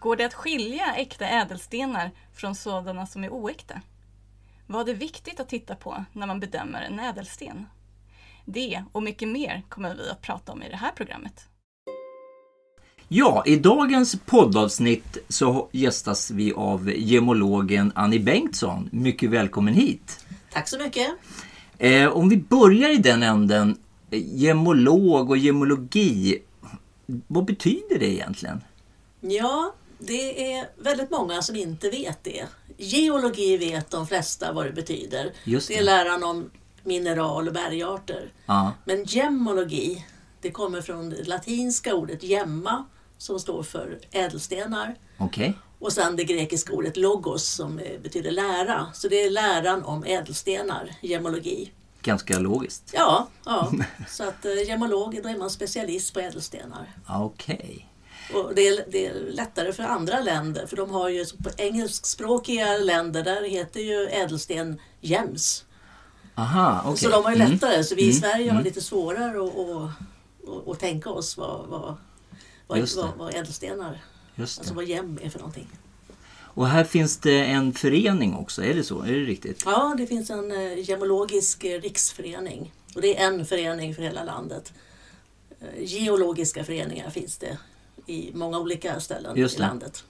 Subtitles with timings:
[0.00, 3.80] Går det att skilja äkta ädelstenar från sådana som är oäkta?
[4.66, 7.66] Vad är viktigt att titta på när man bedömer en ädelsten?
[8.44, 11.48] Det och mycket mer kommer vi att prata om i det här programmet.
[13.08, 18.88] Ja, i dagens poddavsnitt så gästas vi av gemologen Annie Bengtsson.
[18.92, 20.26] Mycket välkommen hit!
[20.52, 21.08] Tack så mycket!
[21.78, 23.78] Eh, om vi börjar i den änden,
[24.10, 26.38] gemolog och gemologi.
[27.06, 28.60] Vad betyder det egentligen?
[29.20, 32.46] Ja, det är väldigt många som inte vet det.
[32.76, 35.32] Geologi vet de flesta vad det betyder.
[35.44, 35.74] Just det.
[35.74, 36.50] det är läran om
[36.82, 38.32] mineral och bergarter.
[38.46, 40.06] Ja, Men gemmologi,
[40.40, 42.84] det kommer från det latinska ordet gemma
[43.18, 44.94] som står för ädelstenar.
[45.18, 45.58] okej.
[45.80, 48.86] Och sen det grekiska ordet logos som betyder lära.
[48.94, 51.72] Så det är läran om ädelstenar, gemmologi.
[52.02, 52.90] Ganska logiskt.
[52.94, 53.72] Ja, ja.
[54.08, 56.92] så att eh, gemmolog, då är man specialist på ädelstenar.
[57.08, 57.88] Okej.
[58.34, 62.76] Och det, är, det är lättare för andra länder för de har ju på engelskspråkiga
[62.78, 65.64] länder där heter ju ädelsten gems.
[66.34, 66.96] Aha, okej.
[66.96, 67.52] Så de har ju Mm.
[67.52, 67.84] lättare.
[67.84, 68.64] Så vi i Mm, Sverige har mm.
[68.64, 71.96] lite svårare att, att, att, tänka oss vad, vad,
[72.66, 74.00] vad, vad, vad ädelstenar,
[74.36, 75.68] alltså vad gem är för någonting.
[76.58, 79.02] Och här finns det en förening också, är det så?
[79.02, 79.62] Är det riktigt?
[79.64, 84.24] Ja, det finns en eh, gemologisk eh, riksförening och det är en förening för hela
[84.24, 84.72] landet.
[85.60, 87.58] Eh, Geologiska föreningar finns det
[88.08, 89.58] i många olika ställen i det.
[89.58, 90.04] landet.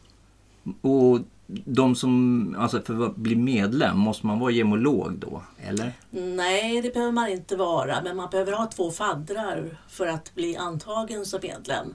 [0.81, 1.21] Och
[1.65, 5.43] de som, alltså för att bli medlem, måste man vara gemolog då?
[5.59, 5.93] Eller?
[6.11, 10.57] Nej, det behöver man inte vara, men man behöver ha två faddrar för att bli
[10.57, 11.95] antagen som medlem.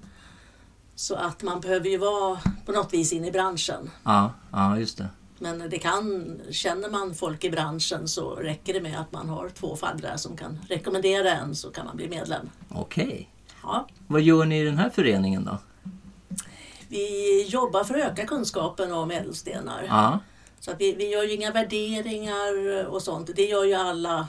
[0.95, 3.89] Så att man behöver ju vara på något vis in i branschen.
[4.03, 5.07] Ja, ja just det.
[5.39, 9.49] Men det kan, känner man folk i branschen så räcker det med att man har
[9.49, 12.49] två faddrar som kan rekommendera en så kan man bli medlem.
[12.69, 13.29] Okej.
[13.63, 13.87] Ja.
[14.07, 15.57] Vad gör ni i den här föreningen då?
[16.93, 19.85] Vi jobbar för att öka kunskapen om ädelstenar.
[19.87, 20.19] Ja,
[20.59, 23.29] Så att vi, vi gör ju inga värderingar och sånt.
[23.35, 24.27] Det gör ju alla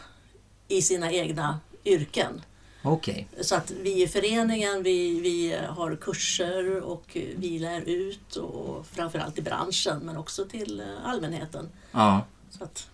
[0.68, 2.42] i sina egna yrken.
[2.82, 3.28] okej.
[3.40, 7.04] Så att vi i föreningen vi, vi har kurser och
[7.36, 11.68] vi lär ut och framförallt i branschen men också till allmänheten.
[11.92, 12.20] Ja.
[12.50, 12.88] Så att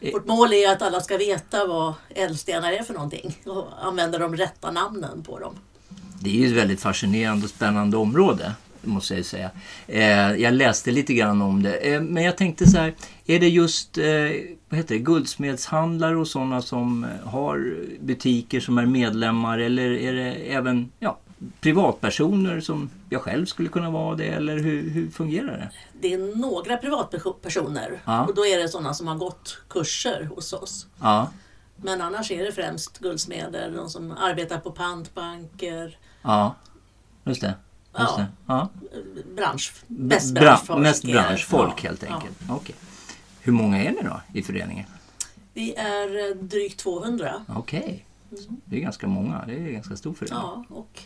[0.00, 0.12] Eh.
[0.12, 4.36] vårt mål är att alla ska veta vad ädelstenar är för någonting och använda de
[4.36, 5.54] rätta namnen på dem.
[6.20, 8.52] Det är ju ett väldigt fascinerande och spännande område.
[8.82, 9.50] Måste jag säga.
[9.86, 11.76] Eh, jag läste lite grann om det.
[11.76, 12.94] Eh, men jag tänkte så här.
[13.26, 14.04] Är det just eh,
[14.68, 19.58] vad heter det, guldsmedshandlare och sådana som har butiker som är medlemmar?
[19.58, 21.18] Eller är det även ja,
[21.60, 24.26] privatpersoner som jag själv skulle kunna vara det?
[24.26, 25.70] Eller hur, hur fungerar det?
[26.00, 28.26] Det är några privatpersoner Ja.
[28.26, 30.86] och då är det sådana som har gått kurser hos oss.
[31.00, 31.30] Ja,
[31.76, 36.54] Men annars är det främst guldsmeder, de som arbetar på pantbanker, ja.
[37.24, 37.54] Just det.
[37.98, 38.26] Just Ja.
[38.46, 38.68] Ja.
[38.92, 40.80] eh, bransch, B- mest bra- branschfolk.
[40.80, 42.14] mest branschfolk Ja, helt ja.
[42.14, 42.36] enkelt.
[42.50, 42.74] Okej.
[43.40, 44.86] Hur många är ni då i föreningen?
[45.54, 47.44] Vi är eh, drygt 200.
[47.48, 48.06] Okej.
[48.64, 49.44] Det är ganska många.
[49.46, 50.38] Det är en ganska stor förening.
[50.42, 51.02] Ja, och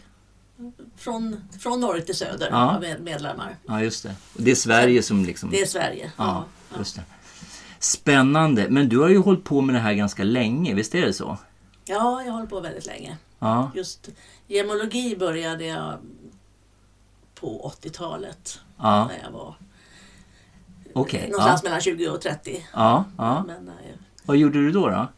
[0.97, 2.79] från, från norr till söder Ja.
[2.81, 3.57] vi medlemmar.
[3.67, 4.15] Ja, just det.
[4.35, 5.51] Och det är Sverige som liksom...
[5.51, 6.13] Det är Sverige.
[6.17, 7.03] Ja, Ja, just det.
[7.79, 8.67] Spännande.
[8.71, 11.39] Men du har ju hållit på med det här ganska länge, visst är det så?
[11.85, 13.17] ja, jag har hållit på väldigt länge.
[13.39, 14.09] Ja, Just
[14.47, 15.95] gemologi började jag
[17.41, 18.59] på 80-talet.
[18.79, 19.55] ja, När jag var
[20.95, 21.29] okej.
[21.31, 22.67] någonstans Ja, mellan 20 och 30.
[22.73, 23.45] ja, ja.
[23.47, 23.75] Men, eh,
[24.25, 24.89] Vad gjorde du då?
[24.89, 25.09] då?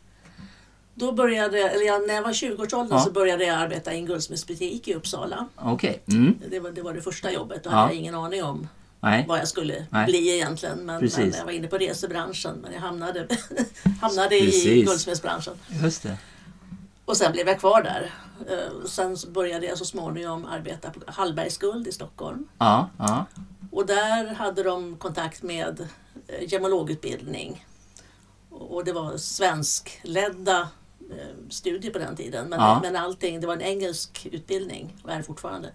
[0.95, 3.05] då började, eller jag, när jag var 20-årsåldern Ja.
[3.05, 5.49] så började jag arbeta i en guldsmedsbutik i Uppsala.
[5.57, 6.03] Okej.
[6.09, 6.39] Mm.
[6.51, 7.65] Det var, det var det första jobbet.
[7.65, 7.75] Då Ja.
[7.77, 8.69] hade jag ingen aning om
[9.01, 9.25] Nej.
[9.29, 10.07] vad jag skulle Nej.
[10.07, 10.79] bli egentligen.
[10.79, 12.57] Men, men jag var inne på resebranschen.
[12.63, 13.27] Men jag hamnade,
[14.01, 15.55] hamnade i guldsmedsbranschen.
[15.83, 16.17] Just det.
[17.09, 18.15] Och sen blev jag kvar där.
[18.49, 22.49] Eh, Sen började jag så småningom arbeta på Hallbergs guld i Stockholm.
[22.59, 23.25] Ja, ja.
[23.73, 25.89] Och där hade de kontakt med
[26.27, 27.67] eh, gemologutbildning.
[28.51, 30.69] Och det var svenskledda
[31.11, 32.49] eh, studier på den tiden.
[32.49, 32.79] Men, Ja.
[32.83, 35.71] men allting, det var en engelsk utbildning och är fortfarande.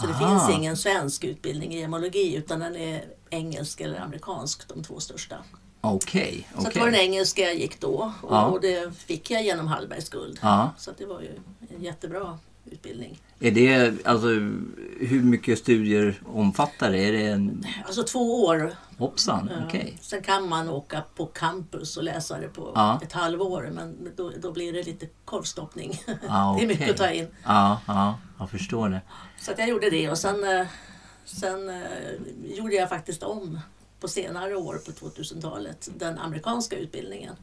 [0.00, 0.28] Så det Aha.
[0.46, 5.36] finns ingen svensk utbildning i gemologi utan den är engelsk eller amerikansk, de två största.
[5.80, 6.48] Okej.
[6.58, 8.44] Så att det var den engelska jag gick då och, Ja.
[8.46, 10.38] och det fick jag genom Hallbergs guld.
[10.42, 11.30] Ja, Så det var ju
[11.76, 13.20] en jättebra utbildning.
[13.40, 14.26] Är det, alltså,
[15.00, 16.98] hur mycket studier omfattar det?
[16.98, 17.66] Är det en...
[17.86, 18.74] Alltså två år.
[18.98, 19.98] Hoppsan, okej.
[20.00, 23.00] Sen kan man åka på campus och läsa det på Ja.
[23.02, 26.00] ett halvår men då, då blir det lite korvstoppning.
[26.28, 27.26] Ja, det är mycket att ta in.
[27.44, 29.00] Ja, ja, jag förstår det.
[29.40, 30.66] Så jag gjorde det och sen, eh,
[31.24, 31.76] sen eh,
[32.44, 33.60] gjorde jag faktiskt om
[34.00, 37.34] på senare år på 2000-talet den amerikanska utbildningen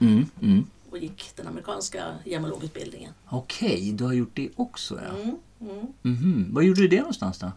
[0.00, 0.66] Mm, mm.
[0.90, 3.12] och gick den amerikanska gemologutbildningen.
[3.28, 5.22] Okej, du har gjort det också ja.
[5.22, 5.86] Mm, mm.
[6.02, 6.54] Mhm.
[6.54, 7.52] Var gjorde du det någonstans då?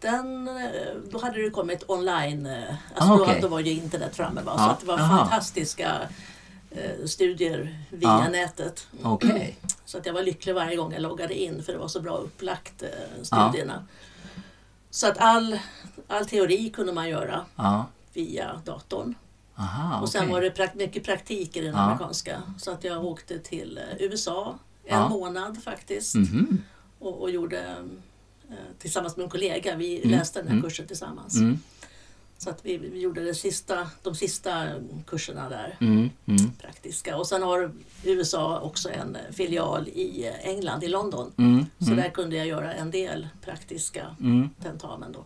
[0.00, 0.64] Den, eh,
[1.10, 3.38] då hade det kommit online, eh, alltså Ah, då, okej.
[3.42, 4.42] då var ju internet framme.
[4.42, 4.58] Va?
[4.58, 5.18] Så att det var aha.
[5.18, 6.08] fantastiska
[6.70, 8.28] eh, studier via Ja.
[8.28, 8.86] nätet.
[9.02, 9.56] Okej.
[9.84, 12.16] Så att jag var lycklig varje gång jag loggade in för det var så bra
[12.16, 12.88] upplagt, eh,
[13.22, 13.84] studierna.
[14.90, 15.58] Så att all,
[16.10, 17.86] all teori kunde man göra Ja.
[18.12, 19.14] via datorn.
[19.56, 20.32] Aha, Och sen okej.
[20.32, 21.78] var det prak- mycket praktik i den Ja.
[21.80, 22.42] amerikanska.
[22.58, 25.08] Så att jag åkte till eh, USA en Ja.
[25.08, 26.62] månad faktiskt Mhm.
[26.98, 27.60] och, och gjorde
[28.50, 30.62] eh, tillsammans med en kollega, vi Mm, läste den här mm.
[30.62, 31.34] kursen tillsammans.
[31.36, 31.58] Mm,
[32.38, 34.66] Så att vi, vi gjorde det sista, de sista
[35.06, 37.16] kurserna där, mm, mm, praktiska.
[37.16, 37.72] Och sen har
[38.04, 41.32] USA också en filial i England, i London.
[41.36, 44.50] mm, Så mm, där kunde jag göra en del praktiska mm.
[44.62, 45.24] tentamen då.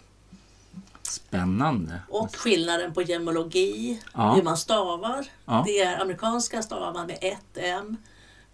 [1.14, 2.00] Spännande.
[2.08, 4.34] Och skillnaden på gemologi, Ja.
[4.34, 5.26] hur man stavar.
[5.44, 5.62] Ja.
[5.66, 7.96] Det är amerikanska stavar man med ett M.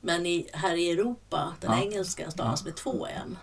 [0.00, 1.82] Men i, här i Europa, den Ja.
[1.82, 3.36] engelska stavas med två M.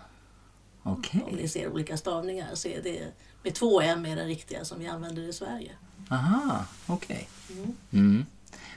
[0.82, 1.24] Okej.
[1.30, 3.12] Om ni ser olika stavningar så är det
[3.42, 5.72] med två M är den riktiga som vi använder i Sverige.
[6.10, 7.28] Aha, okej.
[7.50, 7.74] Mm.
[7.92, 8.26] Mm.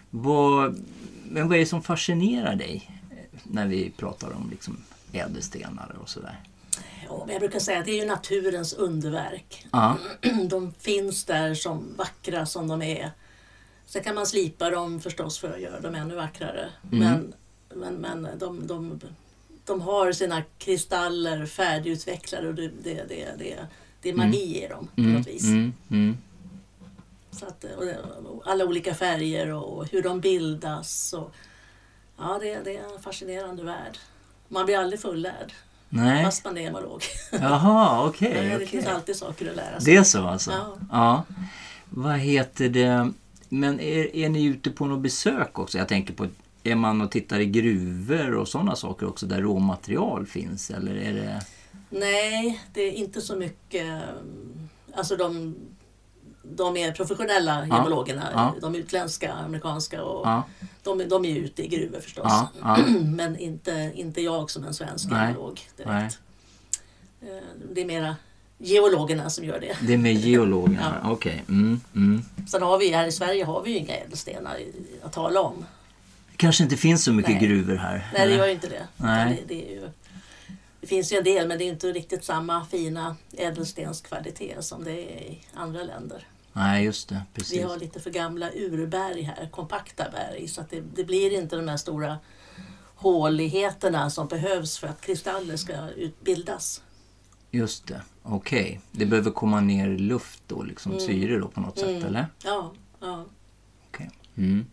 [0.09, 0.83] Vad,
[1.23, 3.01] men vad är det som fascinerar dig
[3.43, 6.39] när vi pratar om liksom ädelstenar och sådär?
[7.29, 9.65] Jag brukar säga att det är ju naturens underverk.
[9.71, 9.97] Ja,
[10.49, 13.11] De finns där som vackra som de är.
[13.85, 16.69] Sen kan man slipa dem förstås för att göra dem ännu vackrare.
[16.91, 16.99] Mm.
[16.99, 17.33] Men,
[17.75, 18.99] men, men de, de,
[19.65, 23.67] de har sina kristaller färdigutvecklade och det, det, det, det,
[24.01, 25.43] det är magi i dem på mm, något vis.
[25.43, 26.17] mm, mm.
[27.31, 27.65] Så att,
[28.45, 31.13] alla olika färger och hur de bildas.
[31.13, 31.31] Och,
[32.17, 33.97] ja, det, det är en fascinerande värld.
[34.47, 35.53] Man blir aldrig fullärd
[35.93, 37.03] Nej, fast man är gemolog.
[37.31, 38.33] jaha, okej.
[38.33, 38.67] Men det okej.
[38.67, 39.93] finns alltid saker att lära sig.
[39.93, 40.51] Det är så alltså?
[40.51, 40.77] Ja.
[40.91, 41.23] ja.
[41.89, 43.11] Vad heter det?
[43.49, 45.77] Men är, är ni ute på något besök också?
[45.77, 46.27] Jag tänker på,
[46.63, 50.69] är man och tittar i gruvor och sådana saker också där råmaterial finns?
[50.69, 51.41] Eller är det...
[51.89, 54.01] Nej, det är inte så mycket.
[54.95, 55.55] Alltså de,
[56.43, 58.55] de är professionella Ja, gemologerna, ja.
[58.61, 60.43] de utländska, amerikanska och Ja,
[60.83, 62.23] de, de är ute i gruvor förstås.
[62.25, 62.77] ja, ja.
[63.05, 66.19] Men inte, inte jag som en svensk Nej, gemolog direkt.
[67.21, 67.27] Eh,
[67.73, 68.15] Det är mera
[68.57, 69.75] geologerna som gör det.
[69.87, 70.95] Det är med geologerna?
[71.03, 71.11] Ja.
[71.11, 71.43] Okej.
[71.49, 72.21] Mm, mm.
[72.47, 74.57] Sen har vi här i Sverige har vi ju inga ädelstenar
[75.03, 75.65] att tala om.
[76.37, 77.47] kanske inte finns så mycket Nej.
[77.47, 78.09] gruvor här?
[78.13, 78.87] Nej, det gör ju inte det.
[78.97, 79.43] Nej.
[79.47, 79.89] Det, det, är ju,
[80.81, 84.91] det finns ju en del men det är inte riktigt samma fina ädelstenskvalitet som det
[84.91, 86.27] är i andra länder.
[86.53, 87.21] Nej, just det.
[87.33, 87.57] Precis.
[87.57, 91.55] Vi har lite för gamla urberg här, kompakta berg, så att det, det blir inte
[91.55, 92.17] de här stora
[92.95, 96.81] håligheterna som behövs för att kristaller ska utbildas.
[97.51, 98.01] Just det.
[98.23, 98.81] Okej.
[98.91, 101.05] Det behöver komma ner luft då, liksom Mm.
[101.05, 102.03] syre då på något sätt, Mm.
[102.05, 102.27] eller?
[102.43, 103.25] Ja, ja.
[103.89, 104.09] Okej.
[104.37, 104.65] Mm.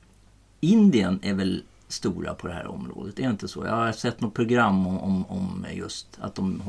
[0.61, 3.65] Indien är väl stora på det här området, är det inte så?
[3.67, 5.58] Jag har sett något program om, om, om
[5.89, 6.63] just att de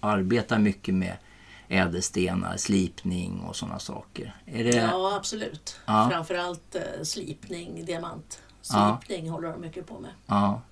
[0.00, 1.16] arbetar mycket med
[1.68, 4.36] ädelstenar, slipning och sådana saker.
[4.44, 4.76] Det...
[4.76, 5.76] ja absolut.
[5.86, 6.08] Ja.
[6.10, 8.42] Framförallt eh, slipning, diamant.
[8.72, 9.00] Ja.
[9.06, 10.10] Slipning håller de mycket på med.
[10.26, 10.62] Ja.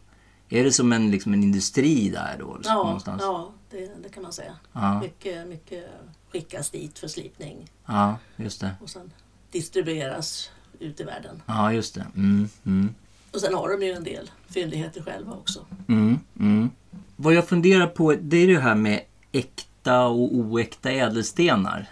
[0.49, 2.61] Är det som en, liksom en industri där då?
[2.65, 3.23] Ja, någonstans?
[3.23, 4.57] ja det, det kan man säga.
[4.73, 5.01] Ja.
[5.01, 5.85] Mycket, mycket
[6.33, 8.75] skickas dit för slipning ja, just det.
[8.83, 9.13] och sen
[9.51, 11.43] distribueras ut i världen.
[11.47, 12.07] Ja, just det.
[12.17, 12.95] Mm, mm.
[13.33, 15.67] Och sen har de ju en del fyndigheter själva också.
[15.89, 16.71] Mm, mm.
[17.17, 19.01] Vad jag funderar på det är det här med
[19.33, 21.89] äkta och oäkta ädelstenar.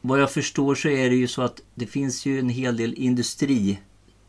[0.00, 2.94] Vad jag förstår så är det ju så att det finns ju en hel del
[2.94, 3.78] industri,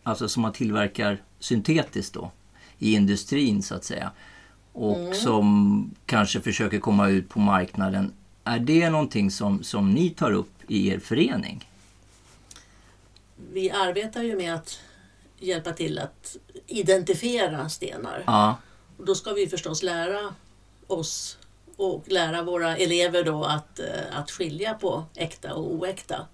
[0.04, 2.32] alltså som man tillverkar syntetiskt då,
[2.80, 4.12] i industrin så att säga.
[4.74, 8.14] Och som kanske försöker komma ut på marknaden.
[8.44, 11.68] Är det någonting som, som ni tar upp i er förening?
[13.54, 14.80] Vi arbetar ju med att
[15.42, 18.24] hjälpa till att identifiera stenar.
[18.28, 18.56] Ja,
[18.98, 20.36] Och då ska vi förstås lära
[20.88, 21.38] oss
[21.78, 23.86] och lära våra elever då att, eh,
[24.20, 26.28] att skilja på äkta och oäkta.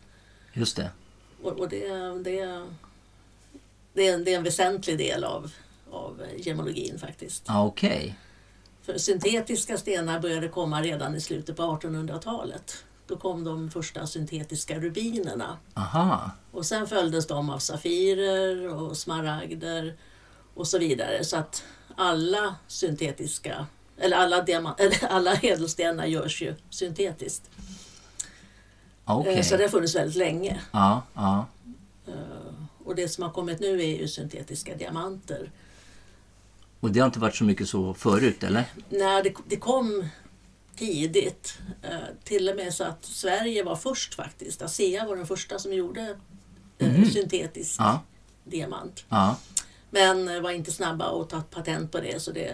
[0.54, 0.90] just det.
[1.44, 1.88] Och, och det,
[2.24, 2.66] det,
[3.94, 5.52] det, är en, det är en väsentlig del av,
[5.92, 7.44] av gemologin faktiskt.
[7.50, 8.20] Okej.
[8.82, 12.84] För syntetiska stenar började komma redan i slutet på 1800-talet.
[13.08, 15.58] Då kom de första syntetiska rubinerna.
[15.74, 16.32] Aha.
[16.52, 19.98] Och sen följdes de av safirer och smaragder
[20.54, 21.24] och så vidare.
[21.24, 21.64] Så att
[21.96, 23.66] alla syntetiska
[23.98, 27.50] Eller alla, diamant, eller alla ädelstenar görs ju syntetiskt.
[29.08, 30.62] Eh, Så det har funnits väldigt länge.
[30.72, 31.46] Ja, ja.
[32.86, 35.52] Och det som har kommit nu är ju syntetiska diamanter.
[36.80, 38.64] Och det har inte varit så mycket så förut, eller?
[38.90, 40.10] när det, det kom
[40.78, 44.62] tidigt, eh, till och med så att Sverige var först faktiskt.
[44.62, 46.18] ASEA var den första som gjorde
[46.78, 48.04] eh, syntetisk Ja,
[48.44, 49.06] diamant.
[49.10, 49.38] ja.
[49.90, 52.54] Men eh, var inte snabba att ta patent på det så, det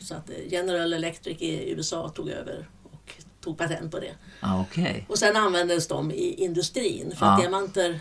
[0.00, 4.14] så att General Electric i USA tog över och tog patent på det.
[4.40, 5.06] ja okej.
[5.08, 7.32] Och sen användes de i industrin för Ja.
[7.32, 8.00] att diamanter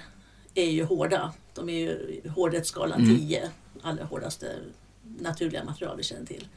[0.55, 1.33] är ju hårda.
[1.53, 3.17] De är ju hårdhetsskalan Mm.
[3.17, 3.49] 10,
[3.81, 4.55] allra hårdaste
[5.19, 6.47] naturliga material vi känner till.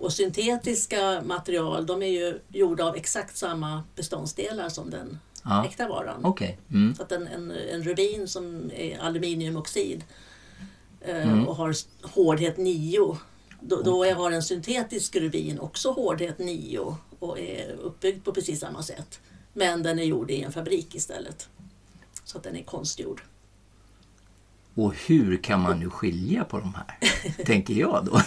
[0.00, 5.66] Och syntetiska material de är ju gjorda av exakt samma beståndsdelar som den Ja.
[5.66, 6.24] äkta varan.
[6.24, 6.58] Okej.
[6.70, 6.94] Mm.
[6.94, 10.04] Så att en, en, en rubin som är aluminiumoxid
[11.00, 11.48] eh, Mm.
[11.48, 13.16] och har hårdhet 9
[13.60, 18.82] då, då har en syntetisk rubin också hårdhet 9 och är uppbyggd på precis samma
[18.82, 19.20] sätt.
[19.52, 21.48] Men den är gjord i en fabrik istället.
[22.24, 23.22] Så att den är konstgjord.
[24.74, 26.98] Och hur kan man nu skilja på de här?
[27.44, 28.20] Tänker jag då.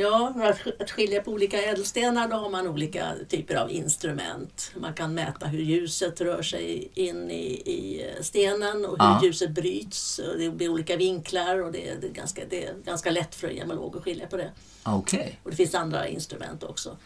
[0.00, 0.34] Ja,
[0.78, 4.70] att, skilja på olika ädelstenar då har man olika typer av instrument.
[4.76, 9.20] Man kan mäta hur ljuset rör sig in i, i stenen och hur Ja.
[9.22, 10.18] ljuset bryts.
[10.18, 13.34] Och det blir olika vinklar och det, är- det, är ganska, det är ganska lätt
[13.34, 14.50] för en gemolog att skilja på det.
[14.82, 15.40] Okej.
[15.44, 16.96] Och det finns andra instrument också.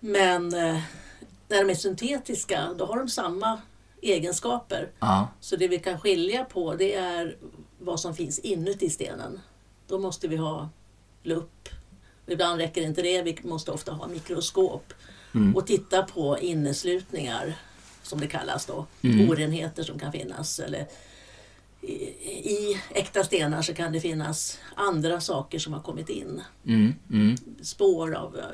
[0.00, 0.78] Men eh,
[1.48, 3.60] när de är syntetiska då har de samma
[4.02, 4.90] egenskaper.
[5.00, 5.28] Ja.
[5.40, 7.36] Så det vi kan skilja på det är
[7.78, 9.40] vad som finns inuti stenen.
[9.88, 10.68] Då måste vi ha
[11.26, 11.68] lupp.
[12.26, 14.92] Ibland räcker inte det, vi måste ofta ha mikroskop.
[15.34, 15.56] Mm.
[15.56, 17.58] Och titta på inneslutningar,
[18.02, 18.86] som det kallas då.
[19.02, 19.30] Mm.
[19.30, 20.58] Orenheter som kan finnas.
[20.60, 20.86] Eller
[21.80, 21.92] i,
[22.52, 26.42] I äkta stenar så kan det finnas andra saker som har kommit in.
[26.66, 26.94] Mm.
[27.12, 27.36] Mm.
[27.62, 28.44] Spår av eh,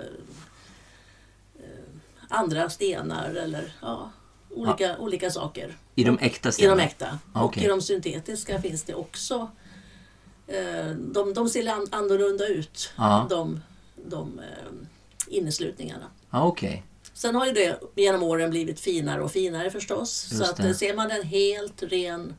[2.29, 4.11] andra stenar eller ja,
[4.51, 5.77] olika, olika saker.
[5.95, 6.83] I de äkta I de stenarna?
[6.85, 7.19] äkta.
[7.33, 7.65] Ah, Och okej.
[7.65, 9.51] i de syntetiska finns det också.
[10.53, 13.27] Eh, de, de ser an- annorlunda ut, Ja.
[13.31, 13.61] de,
[14.07, 14.73] de eh,
[15.27, 16.05] inneslutningarna.
[16.31, 16.83] Ja, okej.
[17.15, 20.27] Sen har ju det genom åren blivit finare och finare förstås.
[20.31, 20.69] Just så att det.
[20.69, 22.35] eh, ser man en helt ren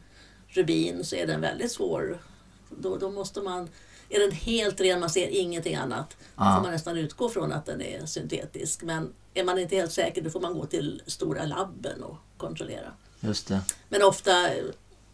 [0.48, 2.22] rubin så är den väldigt svår.
[2.70, 3.70] Då, då måste man,
[4.10, 6.56] är den helt ren, man ser ingenting annat, då Ja.
[6.56, 8.82] får man nästan utgå från att den är syntetisk.
[8.84, 12.92] Men är man inte helt säker då får man gå till stora labben och kontrollera.
[13.20, 13.60] Just det.
[13.90, 14.50] Men ofta,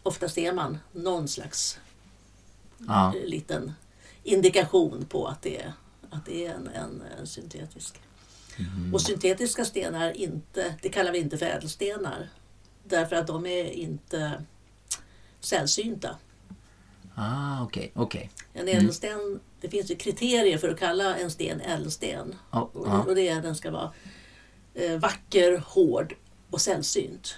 [0.02, 1.78] ofta ser man någon slags
[2.86, 3.14] Ja.
[3.24, 3.72] liten
[4.22, 5.72] indikation på att det är,
[6.10, 8.00] att det är en, en, en syntetisk.
[8.92, 12.28] Och syntetiska stenar, inte, det kallar vi inte för ädelstenar.
[12.84, 14.44] Därför att de är inte
[15.40, 16.16] sällsynta.
[17.14, 17.92] Ah, okej.
[17.94, 18.30] Okej.
[18.52, 22.34] En ädelsten, det finns ju kriterier för att kalla en sten ädelsten.
[22.50, 23.04] Och, ja.
[23.08, 23.92] och det är att den ska vara
[24.74, 26.14] eh, vacker, hård
[26.50, 27.36] och sällsynt.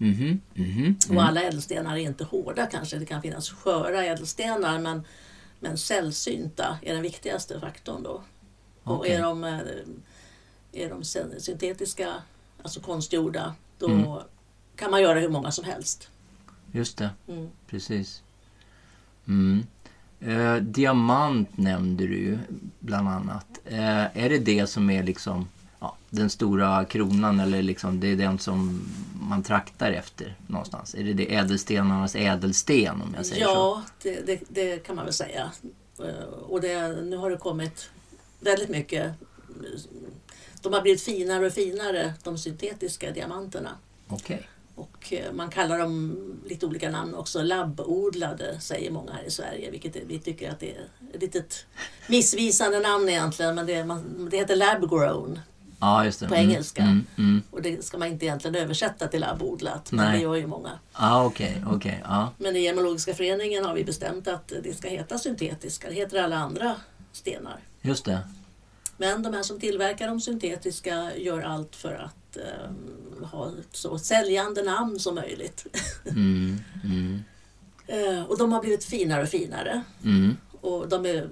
[0.00, 0.40] Mhm.
[0.54, 0.96] Mhm.
[1.10, 2.98] Och alla ädelstenar är inte hårda kanske.
[2.98, 5.02] Det kan finnas sköra ädelstenar men,
[5.60, 8.22] men sällsynta är den viktigaste faktorn då.
[8.82, 9.12] Och Okej.
[9.12, 9.58] är de, eh,
[10.72, 11.04] är de
[11.40, 12.14] syntetiska,
[12.62, 14.06] alltså konstgjorda, då Mm.
[14.76, 16.10] kan man göra hur många som helst.
[16.72, 17.10] Just det.
[17.28, 17.48] Mm.
[17.66, 18.22] Precis.
[19.28, 19.66] Mm.
[20.20, 22.38] Eh, diamant nämnde du
[22.78, 23.46] bland annat.
[23.64, 25.48] Eh, är det det som är liksom
[25.80, 28.82] ja, den stora kronan eller liksom det är den som
[29.20, 30.94] man traktar efter någonstans?
[30.94, 33.50] Är det det ädelstenarnas ädelsten om jag säger så?
[33.50, 35.50] Ja, det, det, det kan man väl säga.
[35.98, 37.90] Eh, Och det, nu har det kommit
[38.40, 39.12] väldigt mycket.
[40.62, 43.70] De har blivit finare och finare, de syntetiska diamanterna.
[44.08, 44.48] Okej.
[44.74, 47.42] Och eh, man kallar dem lite olika namn också.
[47.42, 49.70] Labbodlade säger många här i Sverige.
[49.70, 51.66] Vilket vi tycker att det är ett litet
[52.08, 53.54] missvisande namn egentligen.
[53.54, 55.40] Men det, man, det heter lab grown.
[55.80, 56.28] Ja, just det.
[56.28, 56.82] På Mm, engelska.
[56.82, 57.42] Mm, mm.
[57.50, 59.92] Och det ska man inte egentligen översätta till labbodlat.
[59.92, 60.78] Men det gör ju många.
[60.98, 61.64] Ja, okej.
[61.66, 62.00] okej.
[62.04, 62.32] Ja.
[62.38, 65.88] Men i Gemologiska föreningen har vi bestämt att det ska heta syntetiska.
[65.88, 66.76] Det heter alla andra
[67.12, 67.56] stenar.
[67.82, 68.18] Just det.
[68.96, 74.62] Men de här som tillverkar de syntetiska gör allt för att eh, ha så säljande
[74.62, 75.66] namn som möjligt.
[76.06, 77.22] Mm, mm,
[77.86, 79.82] Eh, och de har blivit finare och finare.
[80.04, 80.36] mm.
[80.60, 81.28] Och de är,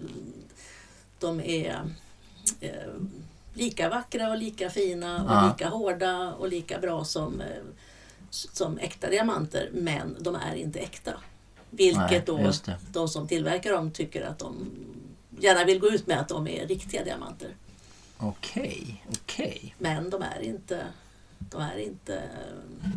[1.19, 1.81] de är
[2.61, 2.71] eh,
[3.59, 5.49] lika vackra och lika fina och Ja.
[5.49, 7.47] lika hårda och lika bra som, eh,
[8.31, 9.71] som äkta diamanter.
[9.73, 11.13] Men de är inte äkta.
[11.71, 12.53] Vilket Nej, då
[12.93, 14.71] de som tillverkar dem tycker att de
[15.41, 17.49] gärna vill gå ut med att de är riktiga diamanter.
[18.19, 19.75] Okej, okej.
[19.79, 20.87] Men de är inte,
[21.39, 22.91] de är inte eh,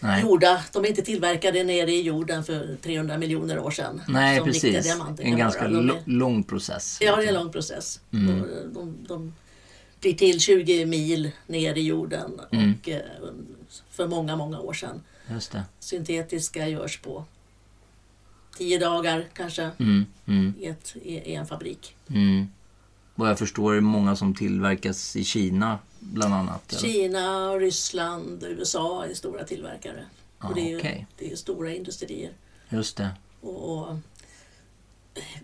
[0.00, 0.22] Nej.
[0.22, 4.02] gjorda, de är inte tillverkade nere i jorden för 300 miljoner år sedan.
[4.08, 4.84] Nej, precis.
[4.84, 5.82] diamanter En ganska vara.
[5.82, 6.98] De lång process.
[7.00, 8.00] Ja, det är en lång process.
[8.12, 8.40] Mm.
[8.40, 9.32] Och De, de
[10.04, 12.74] 40 till 20 mil ner i jorden Mm.
[12.82, 13.00] och, eh,
[13.90, 15.02] för många, många år sedan.
[15.78, 17.24] Syntetiska görs på
[18.58, 21.96] 10 dagar kanske Mm, mm, i, ett, i, en fabrik.
[22.10, 22.46] mm.
[23.14, 26.72] Vad jag förstår är det många som tillverkas i Kina bland annat.
[26.72, 26.92] eller?
[26.92, 30.04] Kina, Ryssland, USA är stora tillverkare.
[30.40, 31.06] Ja, och det är ju okej.
[31.18, 32.32] det är stora industrier.
[32.68, 33.10] Just det.
[33.40, 33.96] Och, och,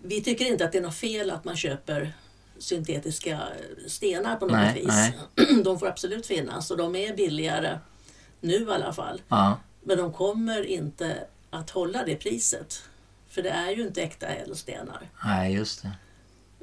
[0.02, 2.12] vi tycker inte att det är något fel att man köper
[2.60, 3.40] syntetiska
[3.86, 4.86] stenar på något Nej, vis.
[4.88, 5.14] nej.
[5.64, 7.78] De får absolut finnas och de är billigare
[8.40, 9.22] nu i alla fall.
[9.28, 12.82] Ja, Men de kommer inte att hålla det priset.
[13.28, 15.10] För det är ju inte äkta ädelstenar.
[15.24, 15.90] nej just det.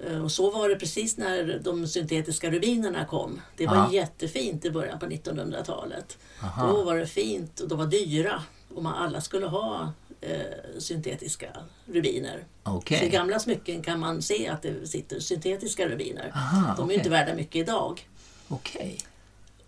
[0.08, 3.42] Eh, Och så var det precis när de syntetiska rubinerna kom.
[3.58, 3.90] Det var Ja.
[3.94, 6.18] jättefint i början på 1900-talet.
[6.44, 6.68] Aha.
[6.68, 8.44] Då var det fint och de var dyra.
[8.78, 9.92] Och man alla skulle ha
[10.22, 10.42] eh,
[10.80, 11.48] syntetiska
[11.86, 12.44] rubiner.
[12.64, 13.00] Okej.
[13.00, 16.32] Så i gamla smycken kan man se att det sitter syntetiska rubiner.
[16.36, 18.08] Aha, de är ju inte värda mycket idag.
[18.48, 18.98] Okej.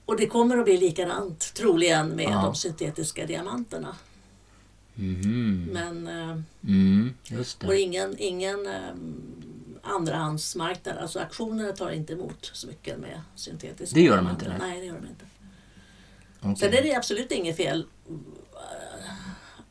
[0.05, 2.41] Och det kommer att bli likadant troligen med Ja.
[2.43, 3.95] de syntetiska diamanterna.
[4.95, 5.69] Mhm.
[5.73, 7.13] Men eh, Mm,
[7.65, 8.93] och ingen, ingen eh,
[9.83, 14.45] andrahandsmarknad, alltså auktionerna tar inte emot smycken med syntetiska Det gör de diamanter.
[14.45, 14.69] inte, nej.
[14.71, 15.25] Nej, det gör de inte.
[16.41, 16.55] Okej.
[16.57, 17.85] Sen är det absolut inget fel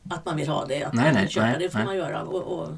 [0.09, 2.23] att man vill ha det, att Nej, man nej, köpa nej, det får man göra.
[2.23, 2.69] Och, och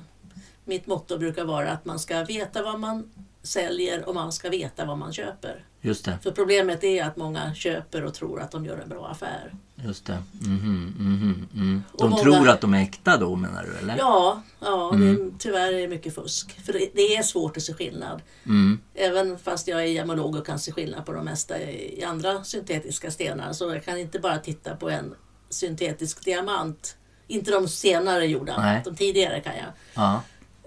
[0.66, 3.10] mitt motto brukar vara att man ska veta vad man
[3.44, 5.66] säljer och man ska veta vad man köper.
[5.82, 6.18] Just det.
[6.24, 9.54] För problemet är att många köper och tror att de gör en bra affär.
[9.76, 10.24] Just det.
[10.42, 11.84] Mhm, mhm, mm.
[11.92, 13.98] Och De många- tror att de är äkta då menar du eller?
[13.98, 15.16] Ja, ja Mm.
[15.16, 16.66] det är, tyvärr är det mycket fusk.
[16.66, 18.22] För det, är svårt att se skillnad.
[18.46, 18.80] Mm.
[18.96, 22.44] Även fast jag är gemolog och kan se skillnad på de mesta i i andra
[22.44, 25.16] syntetiska stenar så jag kan inte bara titta på en
[25.50, 26.98] syntetisk diamant.
[27.32, 28.82] Inte de senare gjorda, Nej.
[28.86, 29.68] de tidigare kan jag.
[29.94, 30.22] Ja,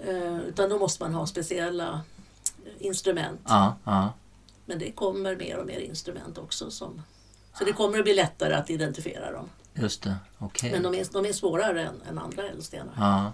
[0.06, 2.00] Eh, utan då måste man ha speciella
[2.78, 3.40] instrument.
[3.48, 4.12] ja, ja.
[4.66, 6.70] Men det kommer mer och mer instrument också.
[6.70, 7.02] Som,
[7.58, 9.48] så det kommer att bli lättare att identifiera dem.
[9.74, 10.16] Just det.
[10.38, 10.70] Okej.
[10.72, 12.92] Men de är, de är svårare än, än andra ädelstenar.
[12.96, 13.32] Ja,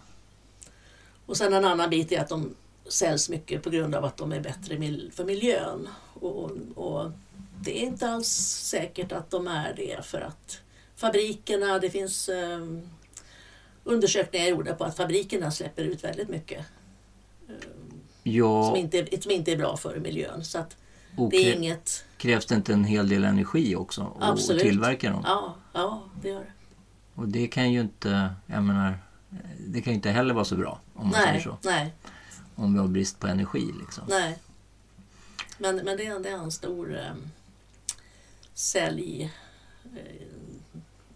[1.27, 2.55] Och sen en annan bit är att de
[2.89, 5.89] säljs mycket på grund av att de är bättre mil- för miljön.
[6.21, 7.11] Och, och
[7.61, 8.29] det är inte alls
[8.65, 10.59] säkert att de är det för att
[10.97, 12.59] fabrikerna, det finns eh,
[13.85, 16.67] undersökningar gjorda på att fabrikerna släpper ut väldigt mycket
[18.23, 20.45] som, ja inte, som inte är bra för miljön.
[20.45, 20.77] Så att
[21.31, 22.05] det är inget...
[22.17, 24.63] krävs det inte en hel del energi också att Absolut.
[24.63, 25.23] tillverka dem?
[25.27, 26.53] Ja, ja, det gör det.
[27.15, 28.99] Och det kan ju inte, jag menar,
[29.67, 31.57] det kan ju inte heller vara så bra om man säger Nej, så.
[31.63, 31.95] nej,
[32.55, 34.05] Om vi har brist på energi liksom.
[34.09, 34.39] nej.
[35.59, 37.13] Men, men det, är, det är en stor eh,
[38.55, 39.33] sälj...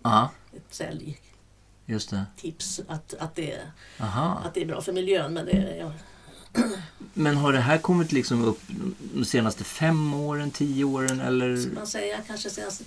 [0.04, 1.23] Eh, ett säljtips
[1.86, 2.24] just det.
[2.88, 3.60] att, att, det,
[4.00, 4.42] Aha.
[4.44, 5.32] att det är bra för miljön.
[5.32, 5.92] Men det, ja,
[7.14, 8.60] Men har det här kommit liksom upp
[9.14, 11.56] de senaste fem åren, tio åren eller?
[11.56, 12.84] ska man säga kanske senaste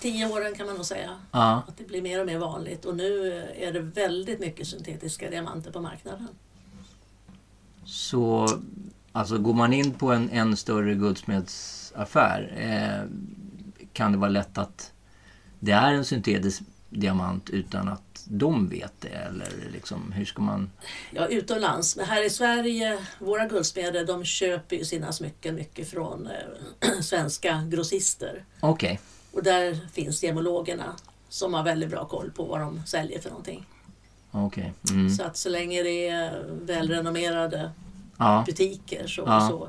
[0.00, 1.10] tio åren kan man nog säga.
[1.30, 2.84] Ja, Att det blir mer och mer vanligt.
[2.84, 6.28] Och nu är det väldigt mycket syntetiska diamanter på marknaden.
[7.84, 8.48] så
[9.12, 13.08] alltså går man in på en, en större guldsmedsaffär eh,
[13.92, 14.92] kan det vara lätt att
[15.58, 20.70] det är en syntetisk diamant utan att de vet det eller liksom hur ska man?
[21.10, 21.96] Ja, utomlands.
[21.96, 27.62] Men här i Sverige, våra guldsmeder, de köper ju sina smycken mycket från eh, svenska
[27.70, 28.44] grossister.
[28.60, 29.00] Okej,
[29.32, 30.96] Och där finns gemologerna
[31.28, 33.66] som har väldigt bra koll på vad de säljer för någonting.
[34.30, 34.72] okej.
[34.90, 35.10] Mm.
[35.10, 37.70] Så att så länge det är välrenommerade
[38.18, 38.42] Ja.
[38.46, 39.48] butiker så, Ja.
[39.50, 39.68] så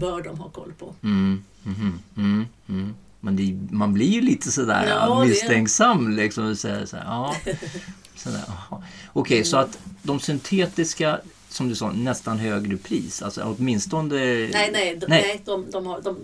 [0.00, 0.94] bör de ha koll på.
[1.02, 2.94] Mm, mhm, mm, mm.
[3.24, 6.50] Men det, man blir ju lite sådär Ja, det- misstänksam liksom.
[6.50, 7.36] Och säger så här, ja,
[8.16, 8.82] sådär, jaha.
[9.12, 13.22] Okej, så att de syntetiska, som du sa, nästan högre pris.
[13.22, 14.14] Alltså åtminstone...
[14.16, 15.22] Nej, nej, de, Nej.
[15.22, 15.42] nej.
[15.44, 16.16] de, de, har, de,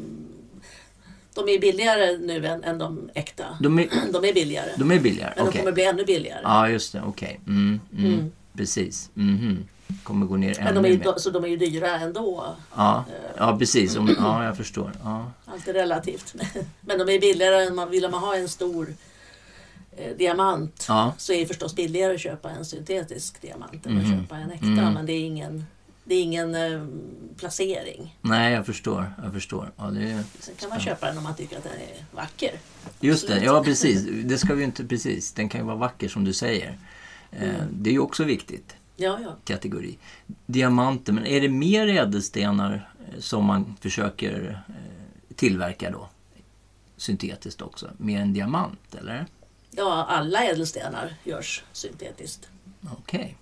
[1.34, 3.44] de är billigare nu än, än de äkta.
[3.60, 4.70] De är, De är billigare.
[4.76, 5.32] de är billigare?
[5.36, 5.60] men de Okej.
[5.60, 6.40] kommer bli ännu billigare.
[6.42, 7.02] Ja, just det.
[7.06, 7.40] Okej.
[7.46, 8.30] Mm, mm, Mm.
[8.56, 9.10] Precis.
[9.14, 9.64] Mhm.
[10.02, 11.18] Kommer gå ner ännu mer.
[11.18, 12.56] så de är ju dyra ändå.
[12.76, 13.04] Ja,
[13.36, 13.96] ja, precis.
[14.18, 14.92] Ja, jag förstår.
[15.04, 15.30] Ja.
[15.46, 16.34] Allt är relativt.
[16.80, 18.94] Men de är billigare än man vill man ha en stor
[19.96, 21.12] eh, diamant Ja.
[21.18, 24.20] så är det förstås billigare att köpa en syntetisk diamant än att Mhm.
[24.22, 24.66] köpa en äkta.
[24.66, 24.92] Mm.
[24.94, 25.66] Men det är ingen,
[26.04, 26.84] det är ingen eh,
[27.36, 28.16] placering.
[28.20, 29.12] Nej, jag förstår.
[29.24, 29.72] Jag förstår.
[29.76, 30.22] Ja, det är...
[30.40, 32.50] Sen kan man köpa den om man tycker att den är vacker.
[33.00, 34.06] Just det, ja precis.
[34.24, 35.32] Det ska vi inte, precis.
[35.32, 36.78] Den kan ju vara vacker som du säger.
[37.32, 37.54] Eh, Mm.
[37.72, 39.36] Det är ju också viktigt, Ja, ja.
[39.44, 39.98] kategori.
[40.46, 46.08] Diamanter, men är det mer ädelstenar eh, som man försöker eh, tillverka då?
[46.96, 49.26] Syntetiskt också, mer än diamant eller?
[49.70, 52.48] ja, alla ädelstenar görs syntetiskt.
[52.98, 53.36] Okej.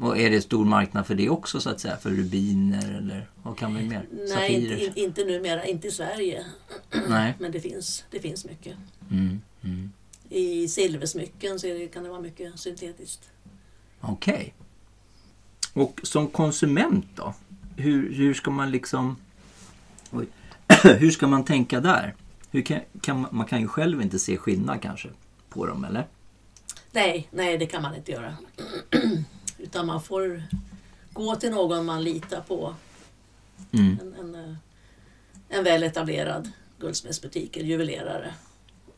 [0.00, 1.96] Och är det stor marknad för det också så att säga?
[1.96, 4.06] För rubiner eller vad kan vi mer?
[4.12, 4.86] Nej, Safirer?
[4.86, 6.46] inte, inte numera, inte i Sverige.
[7.08, 7.34] Nej.
[7.38, 8.76] Men det finns, det finns mycket.
[9.10, 9.92] Mm, mm.
[10.28, 13.30] I silversmycken så det, kan det vara mycket syntetiskt.
[14.00, 14.54] Okej.
[15.72, 17.34] Och som konsument då?
[17.76, 19.16] Hur, hur ska man liksom...
[20.10, 20.26] Oj.
[20.98, 22.14] hur ska man tänka där?
[22.50, 25.08] Hur kan, kan man, man kan ju själv inte se skillnad kanske
[25.48, 26.06] på dem, eller?
[26.92, 28.36] Nej, nej det kan man inte göra.
[29.58, 30.42] Utan man får
[31.12, 32.74] gå till någon man litar på.
[33.72, 33.98] Mm.
[34.00, 34.56] En, en, eh,
[35.48, 38.34] en väl etablerad guldsmedsbutik eller juvelerare.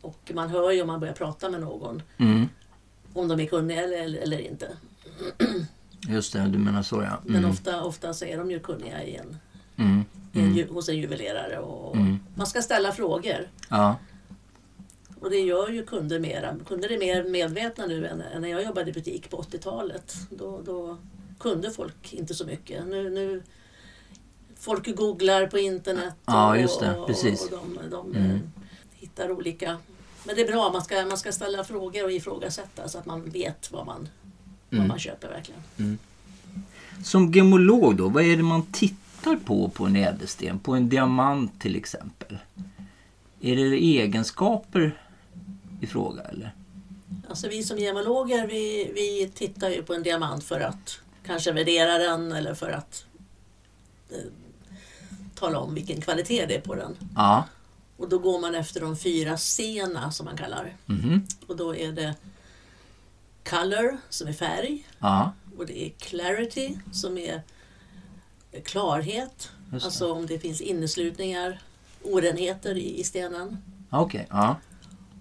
[0.01, 2.49] Och man hör ju om man börjar prata med någon Mm.
[3.13, 4.77] om de är kunniga eller, eller, eller inte.
[6.09, 7.19] Just det, du menar så ja.
[7.25, 7.49] Men Mm.
[7.51, 9.37] ofta, ofta så är de ju kunniga i en,
[9.77, 10.05] Mm.
[10.33, 10.69] i en, Mm.
[10.73, 11.59] hos en juvelerare.
[11.59, 12.19] Och Mm.
[12.35, 13.49] Man ska ställa frågor.
[13.69, 13.95] Ja.
[15.19, 16.55] Och det gör ju kunder mera.
[16.67, 20.15] Kunder är mer medvetna nu än, än när jag jobbade i butik på 80-talet.
[20.29, 20.97] Då, då
[21.39, 22.87] kunde folk inte så mycket.
[22.87, 23.43] Nu, nu
[24.61, 26.97] Folk googlar på internet och, Ja, just det.
[26.97, 27.41] och, Precis.
[27.43, 28.39] och de, de Mm.
[28.91, 29.77] hittar olika...
[30.23, 33.29] Men det är bra, man ska, man ska ställa frågor och ifrågasätta så att man
[33.29, 34.09] vet vad man,
[34.69, 34.87] vad Mm.
[34.87, 35.97] man köper verkligen.
[37.03, 40.59] Som gemolog då, vad är det man tittar på på en ädelsten?
[40.59, 42.37] På en diamant till exempel?
[43.41, 45.01] Är det egenskaper
[45.81, 46.53] i fråga eller?
[47.29, 51.97] Alltså vi som gemologer vi, vi tittar ju på en diamant för att kanske värdera
[51.97, 53.05] den eller för att
[54.09, 54.17] eh,
[55.35, 56.95] tala om vilken kvalitet det är på den.
[57.15, 57.43] Ja.
[57.97, 60.75] Och då går man efter de fyra C som man kallar.
[60.85, 61.27] Mhm.
[61.47, 62.15] Och då är det
[63.49, 65.31] color som är färg Ja.
[65.57, 67.41] och det är clarity som är
[68.65, 69.49] klarhet.
[69.73, 71.61] Alltså om det finns inneslutningar,
[72.03, 73.57] orenheter i, i stenen.
[73.89, 74.27] Okej.
[74.29, 74.55] Ja.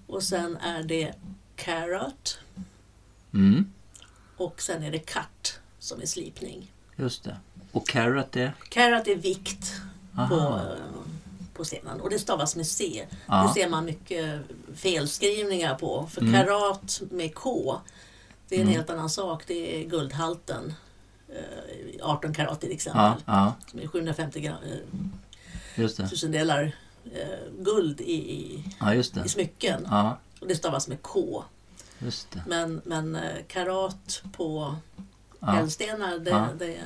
[0.06, 1.14] Och sen är det
[1.56, 2.38] carat
[3.34, 3.72] Mm.
[4.36, 6.72] och sen är det cut som är slipning.
[6.96, 7.36] Just det.
[7.72, 8.52] Och carrot är?
[8.68, 9.72] Carat är vikt
[10.14, 10.58] på, Aha.
[10.58, 10.64] eh,
[11.54, 13.06] på stenen och det stavas med C.
[13.26, 13.42] Ja.
[13.54, 14.40] Det ser man mycket
[14.74, 16.06] felskrivningar på.
[16.10, 16.32] För Mm.
[16.34, 17.80] karat med K,
[18.48, 18.74] det är en Mm.
[18.76, 19.42] helt annan sak.
[19.46, 20.74] Det är guldhalten.
[21.28, 23.02] Eh, 18 karat till exempel.
[23.02, 23.16] Ja.
[23.26, 23.54] Ja.
[23.70, 24.56] Som är 750 gram,
[25.76, 29.86] eh, tusendelar eh, guld i, i, Ja, i smycken.
[29.90, 30.18] Ja.
[30.40, 31.44] Och det stavas med K.
[32.46, 34.76] Men, men eh, karat på
[35.40, 35.56] Ja.
[35.58, 36.48] ädelstenar, det, Ja.
[36.58, 36.78] det,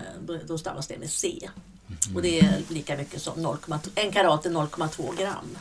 [0.47, 1.51] då, stavas det med C.
[1.87, 2.17] Mhm.
[2.17, 5.59] Och det är lika mycket som 0,2 en karat är 0,2 gram.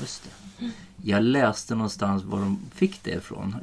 [0.00, 0.70] Just det.
[1.02, 3.56] Jag läste någonstans var de fick det ifrån.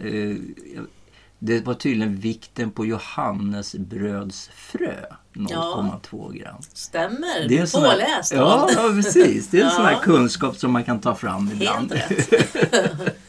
[1.46, 4.96] Det var tydligen vikten på johannesbrödsfrö.
[5.34, 6.56] 0,2 gram.
[6.74, 8.34] Stämmer, Det är du en är sån här- påläst.
[8.34, 9.48] Ja, ja, precis.
[9.48, 10.00] Det är en sån här Ja.
[10.00, 11.94] kunskap som man kan ta fram ibland.
[11.94, 13.16] Helt rätt.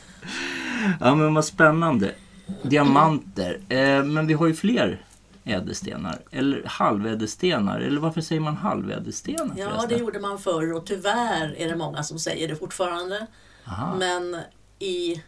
[1.00, 2.14] Ja, men vad spännande.
[2.62, 3.60] Diamanter.
[3.68, 5.04] Eh, men vi har ju fler
[5.44, 6.18] ädelstenar.
[6.30, 7.80] Eller halvädelstenar.
[7.80, 9.88] Eller varför säger man halvädelstenar Ja, förresten?
[9.88, 13.26] det gjorde man förr och tyvärr är det många som säger det fortfarande.
[13.66, 13.94] Aha.
[13.98, 14.36] Men
[14.78, 15.22] i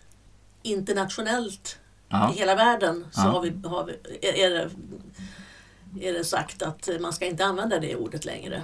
[0.62, 2.32] internationellt, Ja.
[2.32, 3.92] i hela världen, så har vi, har vi,
[4.22, 8.62] är, är, det, är det sagt att man ska inte använda det ordet längre.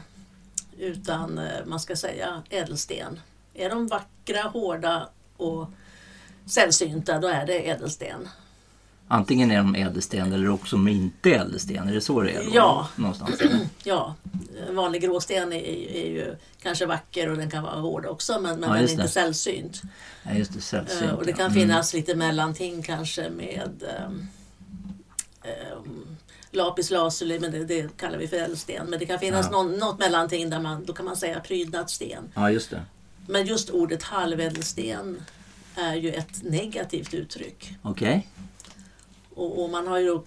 [0.78, 3.20] Utan eh, man ska säga ädelsten.
[3.54, 5.68] Är de vackra, hårda och
[6.46, 8.28] sällsynta, då är det ädelsten.
[9.12, 11.88] Antingen är de ädelsten eller också de inte ädelsten.
[11.88, 12.44] Är det så det är?
[12.44, 12.50] Då?
[12.54, 12.88] Ja.
[12.96, 13.40] Någonstans.
[13.84, 14.14] Ja,
[14.68, 15.56] en vanlig gråsten är,
[15.96, 18.90] är ju kanske vacker och den kan vara hård också men, men Ja, den är
[18.90, 19.82] inte sällsynt.
[20.22, 20.60] Ja, just det.
[20.60, 21.02] Sällsynt.
[21.02, 21.36] Eh, och det ja.
[21.36, 21.54] kan Mm.
[21.60, 24.28] finnas lite mellanting kanske med um,
[25.76, 26.16] um,
[26.50, 28.86] lapis lazuli, men det, det kallar vi för ädelsten.
[28.86, 29.52] Men det kan finnas Ja.
[29.62, 32.32] någon, något mellanting där man, då kan man säga prydnadssten.
[32.34, 32.82] Ja, just det.
[33.26, 35.22] Men just ordet halvädelsten
[35.76, 37.74] är ju ett negativt uttryck.
[37.82, 38.28] Okej.
[39.34, 40.24] Och, och man har ju då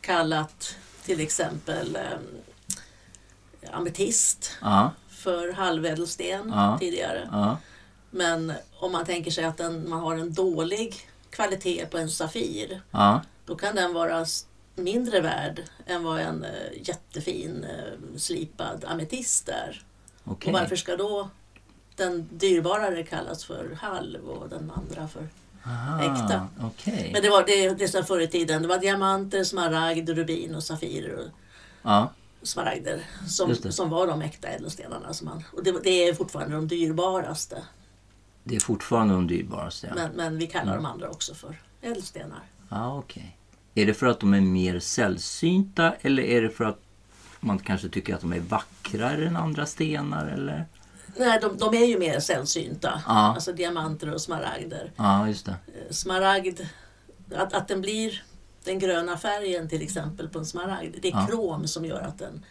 [0.00, 2.42] kallat till exempel um,
[3.72, 6.76] ametist Ja, för halvädelsten Ja.
[6.80, 7.28] tidigare.
[7.32, 7.58] ja.
[8.10, 12.80] Men om man tänker sig att den, man har en dålig kvalitet på en Safir,
[13.46, 14.26] då kan den vara
[14.74, 19.82] mindre värd än vad en eh, jättefin eh, slipad ametist är.
[20.24, 20.52] Okej.
[20.54, 21.28] Och varför ska då
[21.96, 25.28] den dyrbarare kallas för halv och den andra för...
[25.66, 26.48] Aha, äkta?
[26.60, 27.10] Okej.
[27.12, 30.62] Men det var det, det som förr i tiden, det var diamanter, smaragd, rubin och
[30.62, 31.24] safirer och
[31.82, 32.10] Ja,
[32.42, 35.12] smaragder som, som var de äkta ädelstenarna.
[35.14, 37.62] Som man, och det, det är fortfarande de dyrbaraste.
[38.44, 39.86] det är fortfarande de dyrbaraste.
[39.86, 40.82] Ja, Men, men vi kallar Mm.
[40.82, 42.40] de andra också för ädelstenar.
[42.68, 43.36] ja okej.
[43.74, 46.80] Är det för att de är mer sällsynta eller är det för att
[47.40, 50.26] man kanske tycker att de är vackrare än andra stenar?
[50.26, 50.66] Eller?
[51.18, 53.02] Nej, de, de är ju mer sällsynta.
[53.06, 53.12] Ja.
[53.12, 54.92] Alltså diamanter och smaragder.
[54.96, 55.50] Ja, just det.
[55.66, 56.60] Eh, Smaragd,
[57.36, 58.22] att, att den blir
[58.64, 60.96] den gröna färgen till exempel på en smaragd.
[61.02, 61.26] Det är Ja.
[61.26, 62.44] krom som gör att den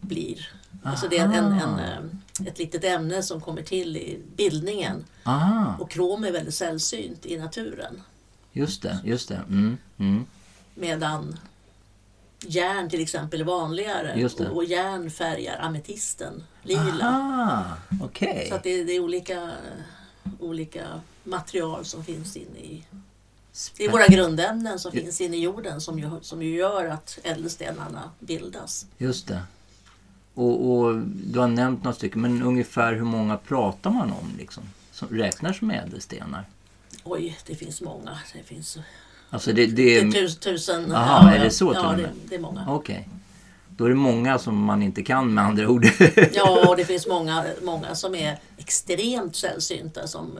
[0.00, 0.48] blir...
[0.82, 1.80] Alltså det är en, en, Aha.
[1.80, 5.04] eh, ett litet ämne som kommer till i bildningen.
[5.22, 8.02] Ah, Och krom är väldigt sällsynt i naturen.
[8.52, 9.34] just det, just det.
[9.48, 10.24] Mm, mm.
[10.74, 11.38] Medan
[12.48, 14.28] järn till exempel är vanligare.
[14.52, 17.08] Och, järn färgar ametisten lila.
[17.08, 18.46] Aha, okej.
[18.48, 19.50] Så att det, det är olika,
[20.40, 22.84] olika material som finns inne i...
[23.76, 27.18] Det är våra grundämnen som finns inne i jorden som ju, som ju gör att
[27.22, 28.86] ädelstenarna bildas.
[28.98, 29.42] Just det.
[30.34, 34.62] Och, och du har nämnt några stycken, men ungefär hur många pratar man om liksom?
[34.92, 36.44] Som räknar som ädelstenar?
[37.04, 38.18] Oj, det finns många.
[38.32, 38.78] Det finns
[39.34, 40.92] Alltså det, det är tus, tusen...
[40.92, 42.64] Aha, är det så till Ja, det, det är många.
[42.68, 43.08] Okej.
[43.68, 45.86] Då är det många som man inte kan med andra ord.
[46.32, 50.38] Ja, och det finns många, många som är extremt sällsynta som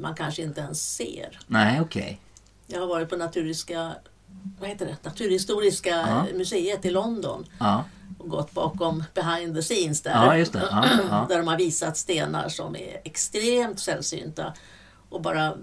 [0.00, 1.38] man kanske inte ens ser.
[1.46, 2.20] Nej, okej.
[2.66, 3.92] Jag har varit på Naturhistoriska,
[4.60, 4.96] vad heter det?
[5.02, 6.26] Naturhistoriska Ja.
[6.34, 7.84] museet i London Ja.
[8.18, 10.10] och gått bakom behind the scenes där.
[10.10, 10.68] Ja, just det.
[10.70, 11.26] Ja, ja.
[11.28, 14.54] Där de har visat stenar som är extremt sällsynta
[15.08, 15.54] och bara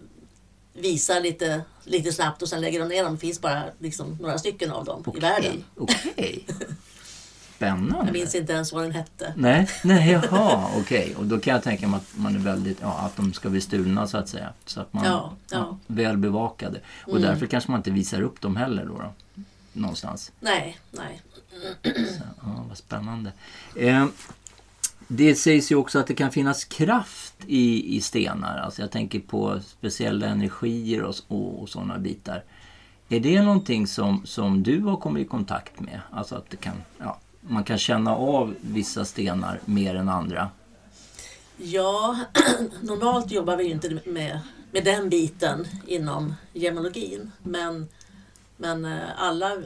[0.73, 3.13] visar lite, lite snabbt och sen lägger de ner dem.
[3.13, 5.63] Det finns bara liksom några stycken av dem i världen.
[5.77, 6.45] Okej.
[7.55, 8.05] Spännande.
[8.05, 9.33] Jag minns inte ens vad den hette.
[9.37, 11.15] Nej, nej jaha, okej.
[11.15, 13.61] Och då kan jag tänka mig att man är väldigt, ja, att de ska bli
[13.61, 14.53] stulna så att säga.
[14.65, 15.77] Så att man Ja, ja.
[15.87, 16.79] väl bevakade.
[17.03, 17.21] Och Mm.
[17.21, 18.93] därför kanske man inte visar upp dem heller då.
[18.97, 19.13] då
[19.73, 20.31] någonstans.
[20.39, 21.21] Nej, nej.
[21.83, 23.31] Så, ja, vad spännande.
[23.75, 24.05] Eh,
[25.13, 28.57] det sägs ju också att det kan finnas kraft i, i stenar.
[28.57, 32.43] Alltså jag tänker på speciella energier och, och, och sådana bitar.
[33.09, 36.01] Är det någonting som, som du har kommit i kontakt med?
[36.11, 40.49] Alltså att det kan, ja, man kan känna av vissa stenar mer än andra?
[41.57, 42.19] Ja,
[42.81, 44.39] normalt jobbar vi ju inte med,
[44.71, 47.31] med den biten inom gemologin.
[47.43, 47.87] Men,
[48.57, 49.57] men eh, alla,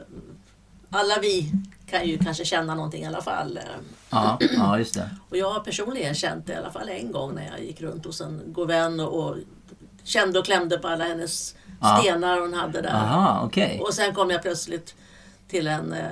[0.90, 1.52] alla vi
[1.86, 3.58] kan ju kanske känna någonting i alla fall.
[4.10, 5.10] Ja, ja just det.
[5.30, 8.04] Och jag har personligen känt det i alla fall en gång när jag gick runt
[8.06, 9.36] hos en god vän och, och
[10.04, 11.98] kände och klämde på alla hennes Ja.
[12.02, 12.94] stenar hon hade där.
[12.94, 13.80] Aha, okej.
[13.80, 14.94] Och sen kom jag plötsligt
[15.48, 16.06] till en eh,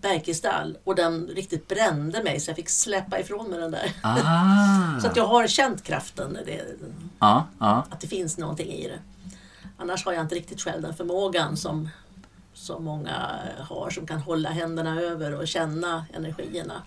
[0.00, 3.92] bergkristall och den riktigt brände mig så jag fick släppa ifrån mig den där.
[4.02, 5.00] Ah.
[5.00, 6.60] Så att jag har känt kraften, det,
[7.18, 7.84] Ja, ja.
[7.90, 8.98] att det finns någonting i det.
[9.76, 11.88] Annars har jag inte riktigt själv den förmågan som,
[12.56, 16.82] som många har som kan hålla händerna över och känna energierna.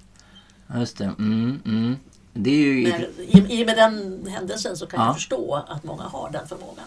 [0.76, 1.04] Just det.
[1.06, 1.96] Mm, mm.
[2.34, 2.92] Det är ju...
[2.92, 3.02] Men
[3.50, 5.06] i, i med den händelsen så kan Ja.
[5.06, 6.86] jag förstå att många har den förmågan.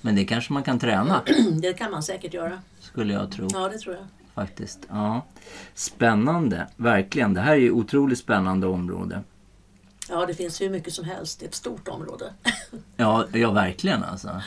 [0.00, 1.22] Men det kanske man kan träna,
[1.62, 2.60] Det kan man säkert göra.
[2.80, 3.48] skulle jag tro.
[3.52, 4.04] Ja, det tror jag.
[4.34, 4.78] Faktiskt.
[4.88, 5.24] Ja.
[5.74, 7.34] Spännande, verkligen.
[7.34, 9.22] Det här är ju otroligt spännande område.
[10.08, 11.40] Ja, det finns hur mycket som helst.
[11.40, 12.32] Det är ett stort område.
[12.96, 14.42] Ja, ja verkligen alltså.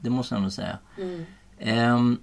[0.00, 0.78] Det måste jag nog säga.
[0.98, 1.24] Mm.
[1.58, 2.18] Ehm,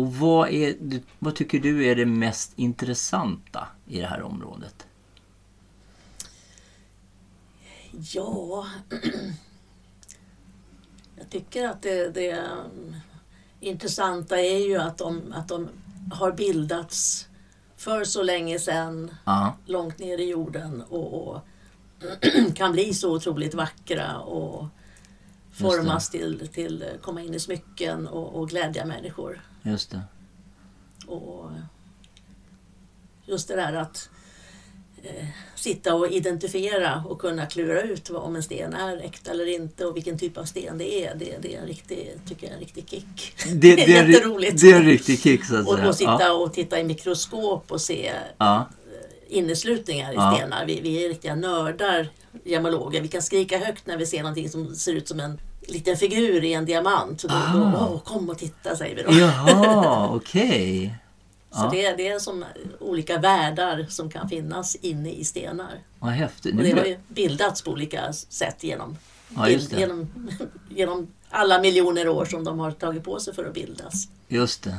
[0.00, 0.76] och vad, är,
[1.18, 4.86] vad tycker du är det mest intressanta i det här området?
[7.90, 8.66] Ja,
[11.16, 12.96] jag tycker att det, det um,
[13.60, 15.68] intressanta är ju att de, att de
[16.12, 17.28] har bildats
[17.76, 21.40] för så länge sedan, Ja, långt ner i jorden och, och
[22.54, 24.66] kan bli så otroligt vackra och
[25.52, 29.49] formas till, till komma in i smycken och, och glädja människor.
[29.62, 30.00] Just det.
[31.06, 31.50] Och
[33.26, 34.08] just det där att
[35.02, 39.46] eh, sitta och identifiera och kunna klura ut vad, om en sten är äkta eller
[39.46, 41.14] inte och vilken typ av sten det är.
[41.14, 43.34] Det, det är en riktig, tycker jag, en riktig kick.
[43.46, 44.60] Det, Det är jätteroligt.
[44.60, 45.88] Det är en riktig kick så att Och, säga.
[45.88, 48.68] och sitta Ja, och titta i mikroskop och se ja,
[49.28, 50.34] inneslutningar i Ja.
[50.36, 50.66] stenar.
[50.66, 52.08] Vi, vi är riktiga nördar,
[52.44, 53.00] gemologer.
[53.02, 56.44] Vi kan skrika högt när vi ser någonting som ser ut som en liten figur
[56.44, 57.20] i en diamant.
[57.20, 57.88] Så då, då, Ah.
[57.90, 59.12] åh, kom och titta säger vi då.
[59.12, 60.94] Jaha, okej.
[61.52, 61.68] Så Ja.
[61.72, 62.44] det, det är som
[62.80, 65.78] olika världar som kan finnas inne i stenar.
[65.98, 66.54] Vad häftigt.
[66.56, 68.96] Och det har ju bildats på olika sätt genom,
[69.36, 69.72] Ja, det.
[69.80, 70.10] genom,
[70.68, 74.08] genom alla miljoner år som de har tagit på sig för att bildas.
[74.28, 74.76] Just det.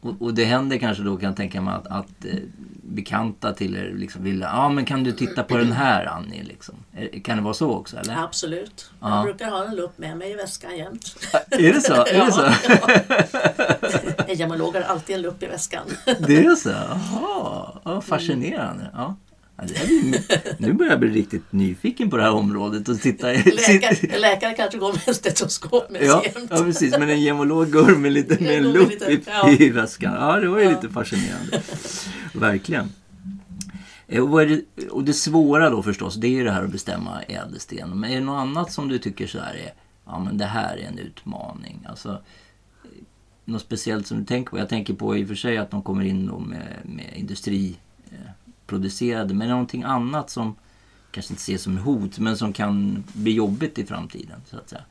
[0.00, 2.34] Och, och det händer kanske då kan jag tänka mig att, att eh,
[2.82, 6.74] bekanta till er liksom vill, ja men kan du titta på den här Annie liksom?
[6.96, 8.24] Är- Kan det vara så också eller?
[8.24, 8.90] Absolut.
[9.00, 9.16] Ja.
[9.16, 11.16] Jag brukar ha en lupp med mig i väskan jämt.
[11.50, 11.94] Är det så?
[11.94, 12.42] Är det så?
[12.68, 14.24] Ja.
[14.26, 15.82] En gemolog har alltid en lupp i väskan.
[16.18, 16.68] Det är så?
[16.70, 18.90] Jaha, ja, fascinerande.
[18.92, 19.16] Ja.
[19.68, 20.14] Ju,
[20.58, 23.26] nu börjar jag bli riktigt nyfiken på det här området och titta.
[23.26, 26.46] Läkare, läkare kanske går med stetoskop med Ja, jämt.
[26.50, 26.98] ja, precis.
[26.98, 29.50] Men en gemolog går med, lite, med en lupp i, ja.
[29.50, 30.14] i väskan.
[30.14, 30.70] Ja, det var ju Ja.
[30.70, 31.62] lite fascinerande.
[32.32, 32.88] Verkligen.
[34.08, 37.22] Eh, Och, det, och det svåra då förstås, det är ju det här att bestämma
[37.22, 38.00] ädelsten.
[38.00, 39.72] Men är det något annat som du tycker så här är,
[40.06, 41.86] ja men det här är en utmaning?
[41.88, 42.88] Alltså, eh,
[43.44, 44.58] något speciellt som du tänker på?
[44.58, 47.14] Jag tänker på i och för sig att de kommer in med, med
[48.76, 50.56] industriproducerade, men någonting annat som
[51.10, 54.68] kanske inte ses som ett hot, men som kan bli jobbigt i framtiden, så att
[54.68, 54.84] säga.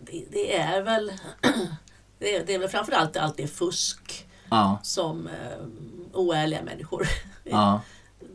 [0.00, 1.12] Det, det är väl
[2.18, 5.66] det är, det är väl framförallt allt det fusk Ja, som eh,
[6.12, 7.06] oärliga människor
[7.44, 7.80] ja,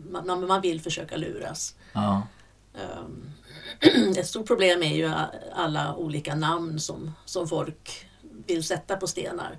[0.10, 1.76] man, man vill försöka luras.
[1.93, 2.28] ja.
[2.73, 3.32] Um,
[4.17, 5.12] ett stort problem är ju
[5.56, 8.08] alla olika namn som, som folk
[8.47, 9.58] vill sätta på stenar.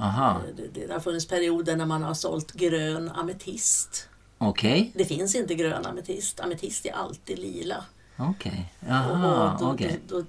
[0.00, 4.08] Aha, Det, det har funnits perioder när man har sålt grön ametist.
[4.38, 6.40] okej, Det finns inte grön ametist.
[6.40, 7.84] Ametist är alltid lila.
[8.16, 8.72] okej.
[8.80, 10.24] Och då- då- då-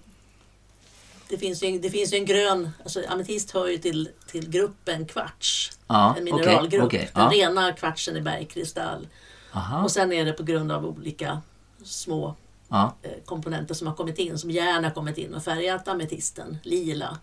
[1.30, 5.06] det, finns ju, det finns ju en grön, alltså ametist hör ju till, till gruppen
[5.06, 5.72] kvarts.
[5.88, 6.84] Ja, en mineralgrupp.
[6.86, 7.32] okej, Den ja.
[7.34, 9.08] rena kvartsen är bergkristall.
[9.54, 11.42] Aha, Och sen är det på grund av olika
[11.84, 12.36] små
[12.70, 16.58] ja, eh, komponenter som har kommit in, som järn har kommit in och färgat ametisten
[16.64, 17.18] lila.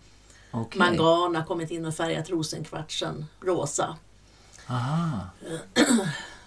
[0.51, 0.79] Okej.
[0.79, 3.97] Mangan har kommit in och färgat rosenkvartsen rosa.
[4.67, 5.19] Aha,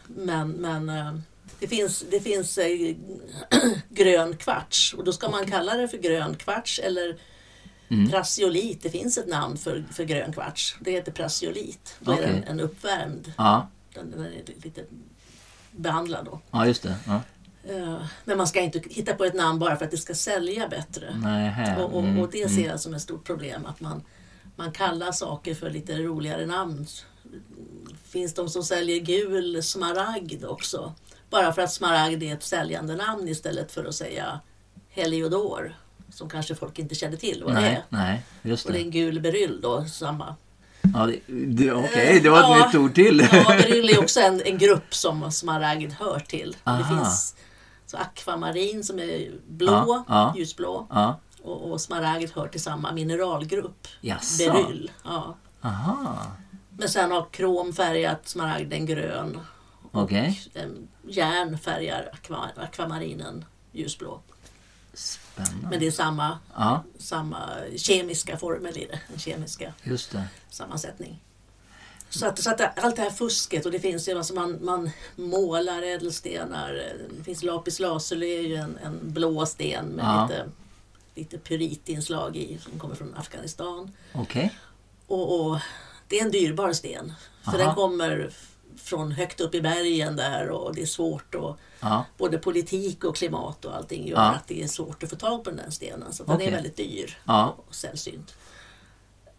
[0.07, 1.15] Men, men eh,
[1.59, 2.95] det finns, det finns eh,
[3.89, 7.19] grön kvarts och då ska man kalla det för grön kvarts eller
[7.89, 8.11] Mm.
[8.11, 8.83] prassiolit.
[8.83, 10.77] Det finns ett namn för, för grön kvarts.
[10.81, 11.97] Det heter prassiolit.
[12.01, 12.27] Då är Okej.
[12.27, 13.33] den en uppvärmd.
[13.39, 14.31] ja, Den, den är
[14.63, 14.85] lite
[15.71, 16.41] behandlad då.
[16.51, 16.95] ja just det.
[17.07, 17.21] Ja.
[17.69, 20.69] Eh, Men man ska inte hitta på ett namn bara för att det ska sälja
[20.69, 21.15] bättre.
[21.23, 21.77] Nej.
[21.79, 22.57] Och, och, Mm, och det mm.
[22.57, 24.03] ser jag som ett stort problem att man,
[24.57, 26.87] man kallar saker för lite roligare namn.
[28.09, 30.95] Finns de som säljer gul smaragd också?
[31.31, 34.41] Bara för att smaragd är ett säljande namn istället för att säga
[34.89, 35.77] Heliodor
[36.11, 37.83] som kanske folk inte känner till vad det Nej, är.
[37.89, 38.85] nej, just Och det är det.
[38.87, 40.37] en gul beryll då, samma.
[40.95, 42.67] Ja, det, det, Okej, det var ett Ja.
[42.67, 43.29] nytt ord till.
[43.33, 46.57] Ja, beryll är också en, en grupp som smaragd hör till.
[46.65, 47.05] Det Aha.
[47.05, 47.35] finns
[47.93, 50.87] så akvamarin som är blå, Ja, ljusblå.
[50.91, 53.87] Ja, Och, och smaragd hör till samma mineralgrupp.
[54.01, 54.53] jaså.
[54.53, 54.91] Beryll.
[55.05, 55.35] Ja.
[55.61, 56.27] Aha,
[56.79, 59.41] Men sen har krom färgat smaragden grön.
[60.55, 64.21] En järn färgar akva, akvamarinen ljusblå.
[64.95, 65.69] Spännande.
[65.71, 69.01] Men det är samma, Ja, samma kemiska formel i det.
[69.09, 70.25] Den kemiska just det.
[70.51, 71.23] sammansättning.
[72.15, 74.91] Så att, så att allt det här fusket och det finns ju, alltså man, man
[75.17, 76.73] målar ädelstenar.
[77.19, 80.23] Det finns lapis lazuli är ju en, en blå sten med Ja.
[80.29, 80.49] lite,
[81.15, 83.93] lite pyritinslag i som kommer från Afghanistan.
[84.15, 84.55] Okej.
[85.07, 85.59] Och, och
[86.09, 87.13] det är en dyrbar sten.
[87.45, 87.59] För Aha.
[87.59, 88.31] den kommer
[88.77, 93.17] från högt upp i bergen där och det är svårt och Ja, både politik och
[93.17, 94.23] klimat och allting gör Ja.
[94.31, 96.13] att det är svårt att få tag på den där stenen.
[96.13, 97.57] Så den är väldigt dyr Ja.
[97.69, 98.35] och sällsynt.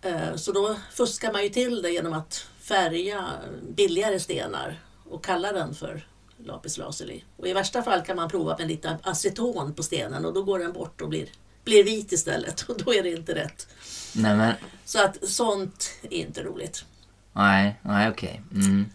[0.02, 3.32] Eh, Så då fuskar man ju till det genom att färga
[3.70, 7.24] billigare stenar och kalla den för lapis lazuli.
[7.38, 10.60] Och i värsta fall kan man prova med lite aceton på stenen och då går
[10.60, 11.30] den bort och blir,
[11.64, 13.68] blir vit istället och då är det inte rätt.
[14.16, 14.54] nej men,
[14.86, 16.86] Så att sånt är inte roligt.
[17.34, 18.42] nej, nej okej.
[18.52, 18.86] Mm.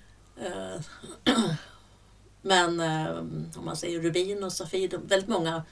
[0.43, 1.35] Eh,
[2.43, 3.19] Men eh,
[3.57, 5.63] om man säger rubin och safir, väldigt många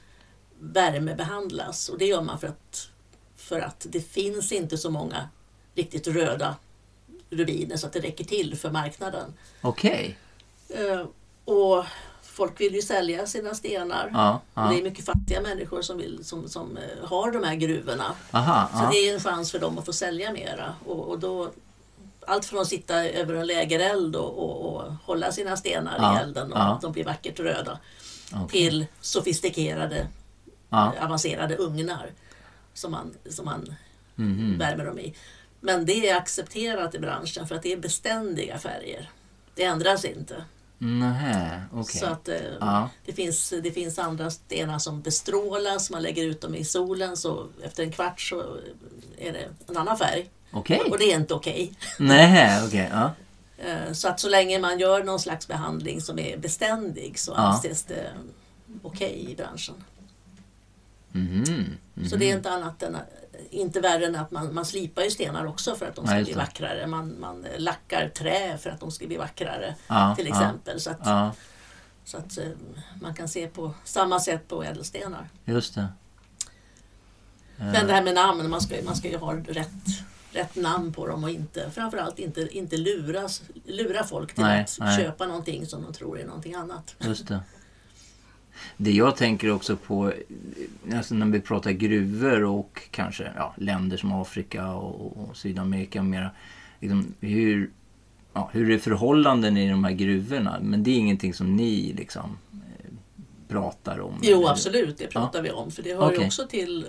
[0.59, 2.89] värmebehandlas och det gör man för att,
[3.35, 5.29] för att det finns inte så många
[5.75, 6.55] riktigt röda
[7.29, 9.33] rubiner så att det räcker till för marknaden.
[9.61, 10.17] Okej.
[10.69, 11.05] Eh,
[11.45, 11.85] Och
[12.21, 14.09] folk vill ju sälja sina stenar.
[14.13, 14.79] Ja, Och det ja.
[14.79, 18.15] är mycket fattiga människor som, vill, som, som eh, har de här gruvorna.
[18.31, 18.89] Aha, Så ja.
[18.91, 20.75] det är en chans för dem att få sälja mera.
[20.85, 21.51] Och, och då,
[22.27, 26.23] allt från att sitta över en lägereld och, och, och hålla sina stenar Ja, i
[26.23, 26.63] elden och ja.
[26.63, 27.79] att de blir vackert röda.
[28.33, 28.47] Okej.
[28.49, 30.07] Till sofistikerade,
[30.69, 30.93] Ja.
[31.01, 32.11] avancerade ugnar
[32.73, 33.75] som man, som man
[34.15, 34.57] Mhm.
[34.57, 35.15] värmer dem i.
[35.59, 39.09] Men det är accepterat i branschen för att det är beständiga färger.
[39.55, 40.43] Det ändras inte.
[40.77, 41.99] Nähä, okej.
[42.01, 42.89] Så att, eh, Ja.
[43.05, 47.47] det, finns, det finns andra stenar som bestrålas, man lägger ut dem i solen så
[47.63, 48.57] efter en kvart så
[49.17, 50.29] är det en annan färg.
[50.51, 50.79] Okej.
[50.79, 51.73] Och det är inte okej.
[51.99, 52.89] Nähä, okej.
[52.91, 53.11] Ja.
[53.59, 57.37] Eh, Så att så länge man gör någon slags behandling som är beständig så Ja.
[57.37, 58.11] anses det
[58.83, 59.75] okej i branschen.
[61.11, 61.77] Mhm.
[62.09, 62.97] Så det är inte annat än,
[63.49, 66.19] inte värre än att man, man slipar ju stenar också för att de ska Ja,
[66.19, 66.87] just bli vackrare.
[66.87, 70.33] Man, man lackar trä för att de ska bli vackrare Ja, till ja.
[70.35, 70.79] exempel.
[70.81, 71.31] Så att, Ja,
[72.03, 72.45] så att eh,
[73.01, 75.29] man kan se på samma sätt på ädelstenar.
[75.45, 75.87] just det.
[77.59, 79.69] Men det här med namn, man ska, man ska ju ha rätt,
[80.31, 84.77] rätt namn på dem och inte, framförallt inte, inte luras, lura folk till Nej, att
[84.79, 84.97] nej.
[84.97, 86.95] köpa någonting som de tror är någonting annat.
[86.99, 87.39] Just det.
[88.77, 90.13] Det jag tänker också på,
[90.93, 96.31] alltså när vi pratar gruvor och kanske ja, länder som Afrika och, och Sydamerika mera.
[96.79, 97.69] Liksom, hur,
[98.33, 100.59] ja, hur är förhållanden i de här gruvorna?
[100.61, 102.93] Men det är ingenting som ni liksom eh,
[103.47, 104.19] pratar om?
[104.21, 104.49] Jo eller?
[104.51, 106.25] absolut, det pratar vi om för det hör ju Okej.
[106.25, 106.87] också till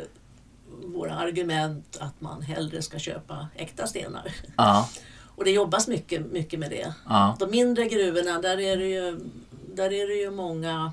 [0.84, 4.32] våra argument att man hellre ska köpa äkta stenar.
[4.56, 4.88] Ja,
[5.38, 6.94] Och det jobbas mycket, mycket med det.
[7.08, 9.20] ja, De mindre gruvorna, där är det ju,
[9.74, 10.92] där är det ju många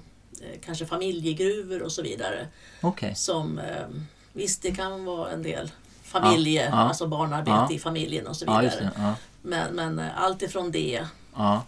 [0.66, 2.48] kanske familjegruvor och så vidare.
[2.82, 3.16] okej.
[3.16, 3.88] Som, eh,
[4.34, 5.72] visst, det kan vara en del
[6.04, 6.76] familje, Ja, ja.
[6.76, 7.72] alltså barnarbete Ja.
[7.72, 8.66] i familjen och så Ja, vidare.
[8.66, 8.92] just det.
[8.98, 11.64] Ja, Men, men eh, allt ifrån det ja,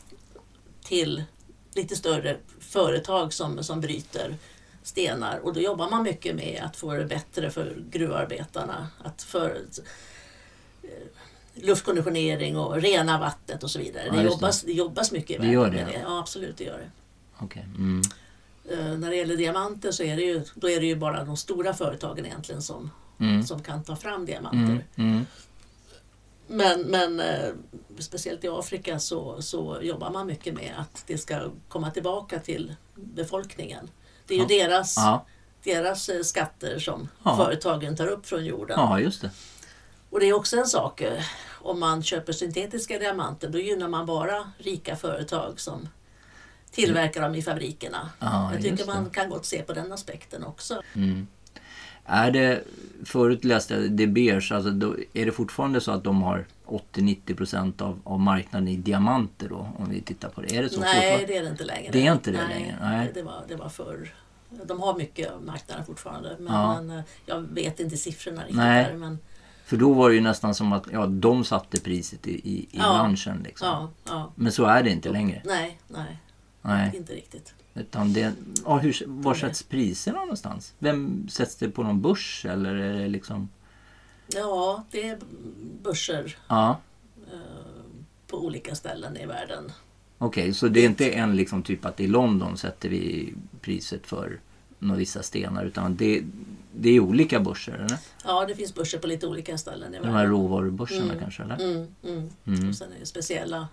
[0.83, 1.23] till
[1.75, 4.35] lite större företag som, som bryter
[4.83, 5.39] stenar.
[5.39, 8.87] Och då jobbar man mycket med att få det bättre för gruvarbetarna.
[9.03, 9.61] Att för,
[10.83, 10.89] eh,
[11.55, 14.03] luftkonditionering och rena vattnet och så vidare.
[14.07, 14.45] Ja, det, just det.
[14.45, 15.99] jobbas, det jobbas mycket Det med det.
[16.03, 16.89] Ja, absolut, det gör det.
[17.39, 17.65] okej.
[17.77, 18.01] Mm.
[18.71, 21.37] Eh, när det gäller diamanter så är det ju, då är det ju bara de
[21.37, 23.43] stora företagen egentligen som, Mm.
[23.43, 24.59] som kan ta fram diamanter.
[24.59, 24.81] Mm.
[24.95, 25.25] Mm.
[26.47, 27.49] Men, men eh,
[27.99, 31.39] speciellt i Afrika så, så jobbar man mycket med att det ska
[31.69, 33.89] komma tillbaka till befolkningen.
[34.27, 34.67] Det är ju Ja.
[34.67, 35.25] deras, Ja,
[35.63, 37.37] deras eh, skatter som Ja.
[37.37, 38.79] företagen tar upp från jorden.
[38.79, 39.31] ja, just det.
[40.09, 41.03] Och det är också en sak,
[41.61, 45.89] om man köper syntetiska diamanter då gynnar man bara rika företag som
[46.71, 48.09] tillverkar dem i fabrikerna.
[48.19, 50.81] Ja, Jag tycker man kan gott se på den aspekten också.
[50.95, 51.27] Mm.
[52.05, 52.63] Är det,
[53.05, 56.45] förut läste jag De Beers, alltså då, är det fortfarande så att de har
[56.93, 59.69] 80-90% av, av marknaden i diamanter då?
[59.77, 60.55] Om vi tittar på det.
[60.55, 61.91] Är det så Nej, det är det inte längre.
[61.91, 63.11] Det är inte det längre, nej.
[63.13, 64.13] Det, var, det var förr.
[64.65, 66.35] De har mycket av marknaden fortfarande.
[66.39, 66.81] Men, Ja.
[66.81, 68.55] men eh, jag vet inte siffrorna riktigt.
[68.57, 68.83] Nej.
[68.83, 69.19] Där, men,
[69.65, 72.67] För då var det ju nästan som att ja, de satte priset i, i, i
[72.71, 72.93] Ja.
[72.93, 73.41] branschen.
[73.43, 73.67] Liksom.
[73.67, 74.31] ja, ja.
[74.35, 75.41] Men så är det inte längre.
[75.45, 76.17] Nej, nej,
[76.67, 76.95] Nej.
[76.95, 77.53] inte riktigt.
[77.73, 78.33] Utan det,
[78.65, 80.73] ja, hur, var sätts priserna någonstans?
[80.79, 83.49] Vem sätts det på någon börs eller är det liksom...
[84.27, 85.17] Ja, det är
[85.83, 86.79] börser Ja,
[87.33, 87.39] eh,
[88.27, 89.71] på olika ställen i världen.
[90.17, 90.53] okej.
[90.53, 94.39] så det är inte en liksom typ att i London sätter vi priset för
[94.79, 96.23] några vissa stenar utan det,
[96.75, 97.97] det är olika börser eller?
[98.25, 100.31] Ja, det finns börser på lite olika ställen i De här världen.
[100.31, 101.19] råvarubörserna Mm.
[101.19, 101.55] kanske eller?
[101.55, 102.29] Mm, mm.
[102.45, 102.69] Mm.
[102.69, 103.67] Och sen är det speciella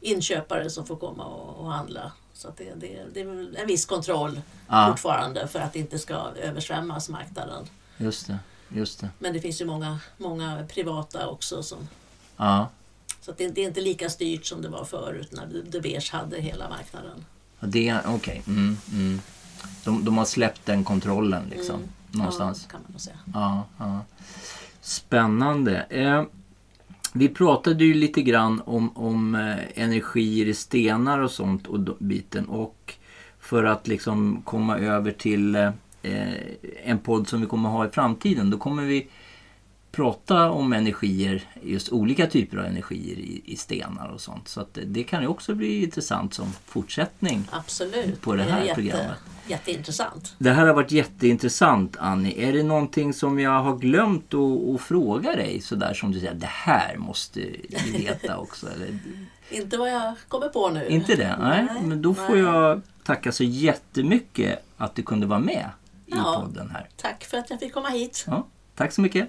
[0.00, 2.12] inköpare som får komma och, och handla.
[2.40, 5.78] Så att det, det, det är väl en viss kontroll Ja, fortfarande för att det
[5.78, 7.66] inte ska översvämmas marknaden.
[7.98, 8.38] just det.
[8.68, 9.08] Just det.
[9.18, 11.62] Men det finns ju många, många privata också.
[11.62, 11.88] Som,
[12.36, 12.68] Ja,
[13.20, 16.10] så att det, det är inte lika styrt som det var förut när De Beers
[16.10, 17.24] hade hela marknaden.
[17.60, 18.42] Ja, det är okej.
[18.46, 19.20] Mm, mm.
[19.84, 21.74] De, de har släppt den kontrollen liksom.
[21.76, 21.88] Mm.
[22.10, 22.62] Någonstans.
[22.66, 23.18] Ja, kan man nog säga.
[23.34, 24.00] Ja, ja.
[24.80, 25.86] Spännande.
[25.90, 26.24] Eh,
[27.12, 32.44] vi pratade ju lite grann om, om eh, energier i stenar och sånt och biten.
[32.44, 32.94] Och
[33.40, 35.70] för att liksom komma över till eh,
[36.02, 36.34] eh,
[36.84, 38.50] en podd som vi kommer ha i framtiden.
[38.50, 39.08] Då kommer vi
[39.92, 44.48] prata om energier, just olika typer av energier i, i stenar och sånt.
[44.48, 47.48] Så att det, det kan ju också bli intressant som fortsättning.
[47.50, 48.20] Absolut.
[48.20, 49.16] På det här är jätte, programmet.
[49.46, 50.34] Jätteintressant.
[50.38, 52.34] Det här har varit jätteintressant Annie.
[52.48, 56.34] Är det någonting som jag har glömt att, att fråga dig sådär som du säger,
[56.34, 58.66] det här måste vi veta också?
[58.70, 58.98] Eller,
[59.50, 60.88] Inte vad jag kommer på nu.
[60.88, 61.36] inte det?
[61.40, 62.42] Nej, men då får nej.
[62.42, 65.68] jag tacka så jättemycket att du kunde vara med
[66.06, 66.42] i Ja.
[66.46, 66.88] podden här.
[66.96, 68.24] Tack för att jag fick komma hit.
[68.26, 69.28] Ja, tack så mycket.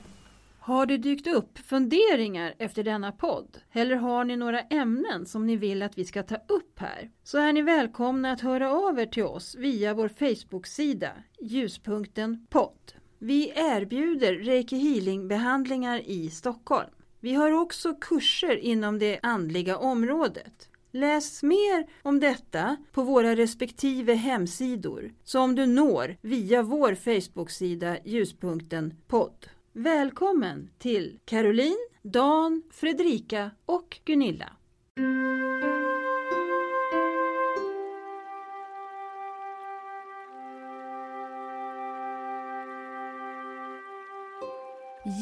[0.71, 3.57] Har det dykt upp funderingar efter denna podd?
[3.71, 7.11] Eller har ni några ämnen som ni vill att vi ska ta upp här?
[7.23, 11.11] Så är ni välkomna att höra av er till oss via vår Facebook-sida
[11.41, 12.93] Ljuspunkten podd.
[13.19, 16.89] Vi erbjuder Reiki Healing-behandlingar i Stockholm.
[17.19, 20.69] Vi har också kurser inom det andliga området.
[20.91, 28.93] Läs mer om detta på våra respektive hemsidor som du når via vår Facebook-sida Ljuspunkten
[29.07, 29.47] podd.
[29.73, 34.53] Välkommen till Caroline, Dan, Fredrika och Gunilla.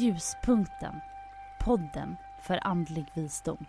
[0.00, 0.94] Ljuspunkten.
[1.64, 3.66] Podden för andlig visdom.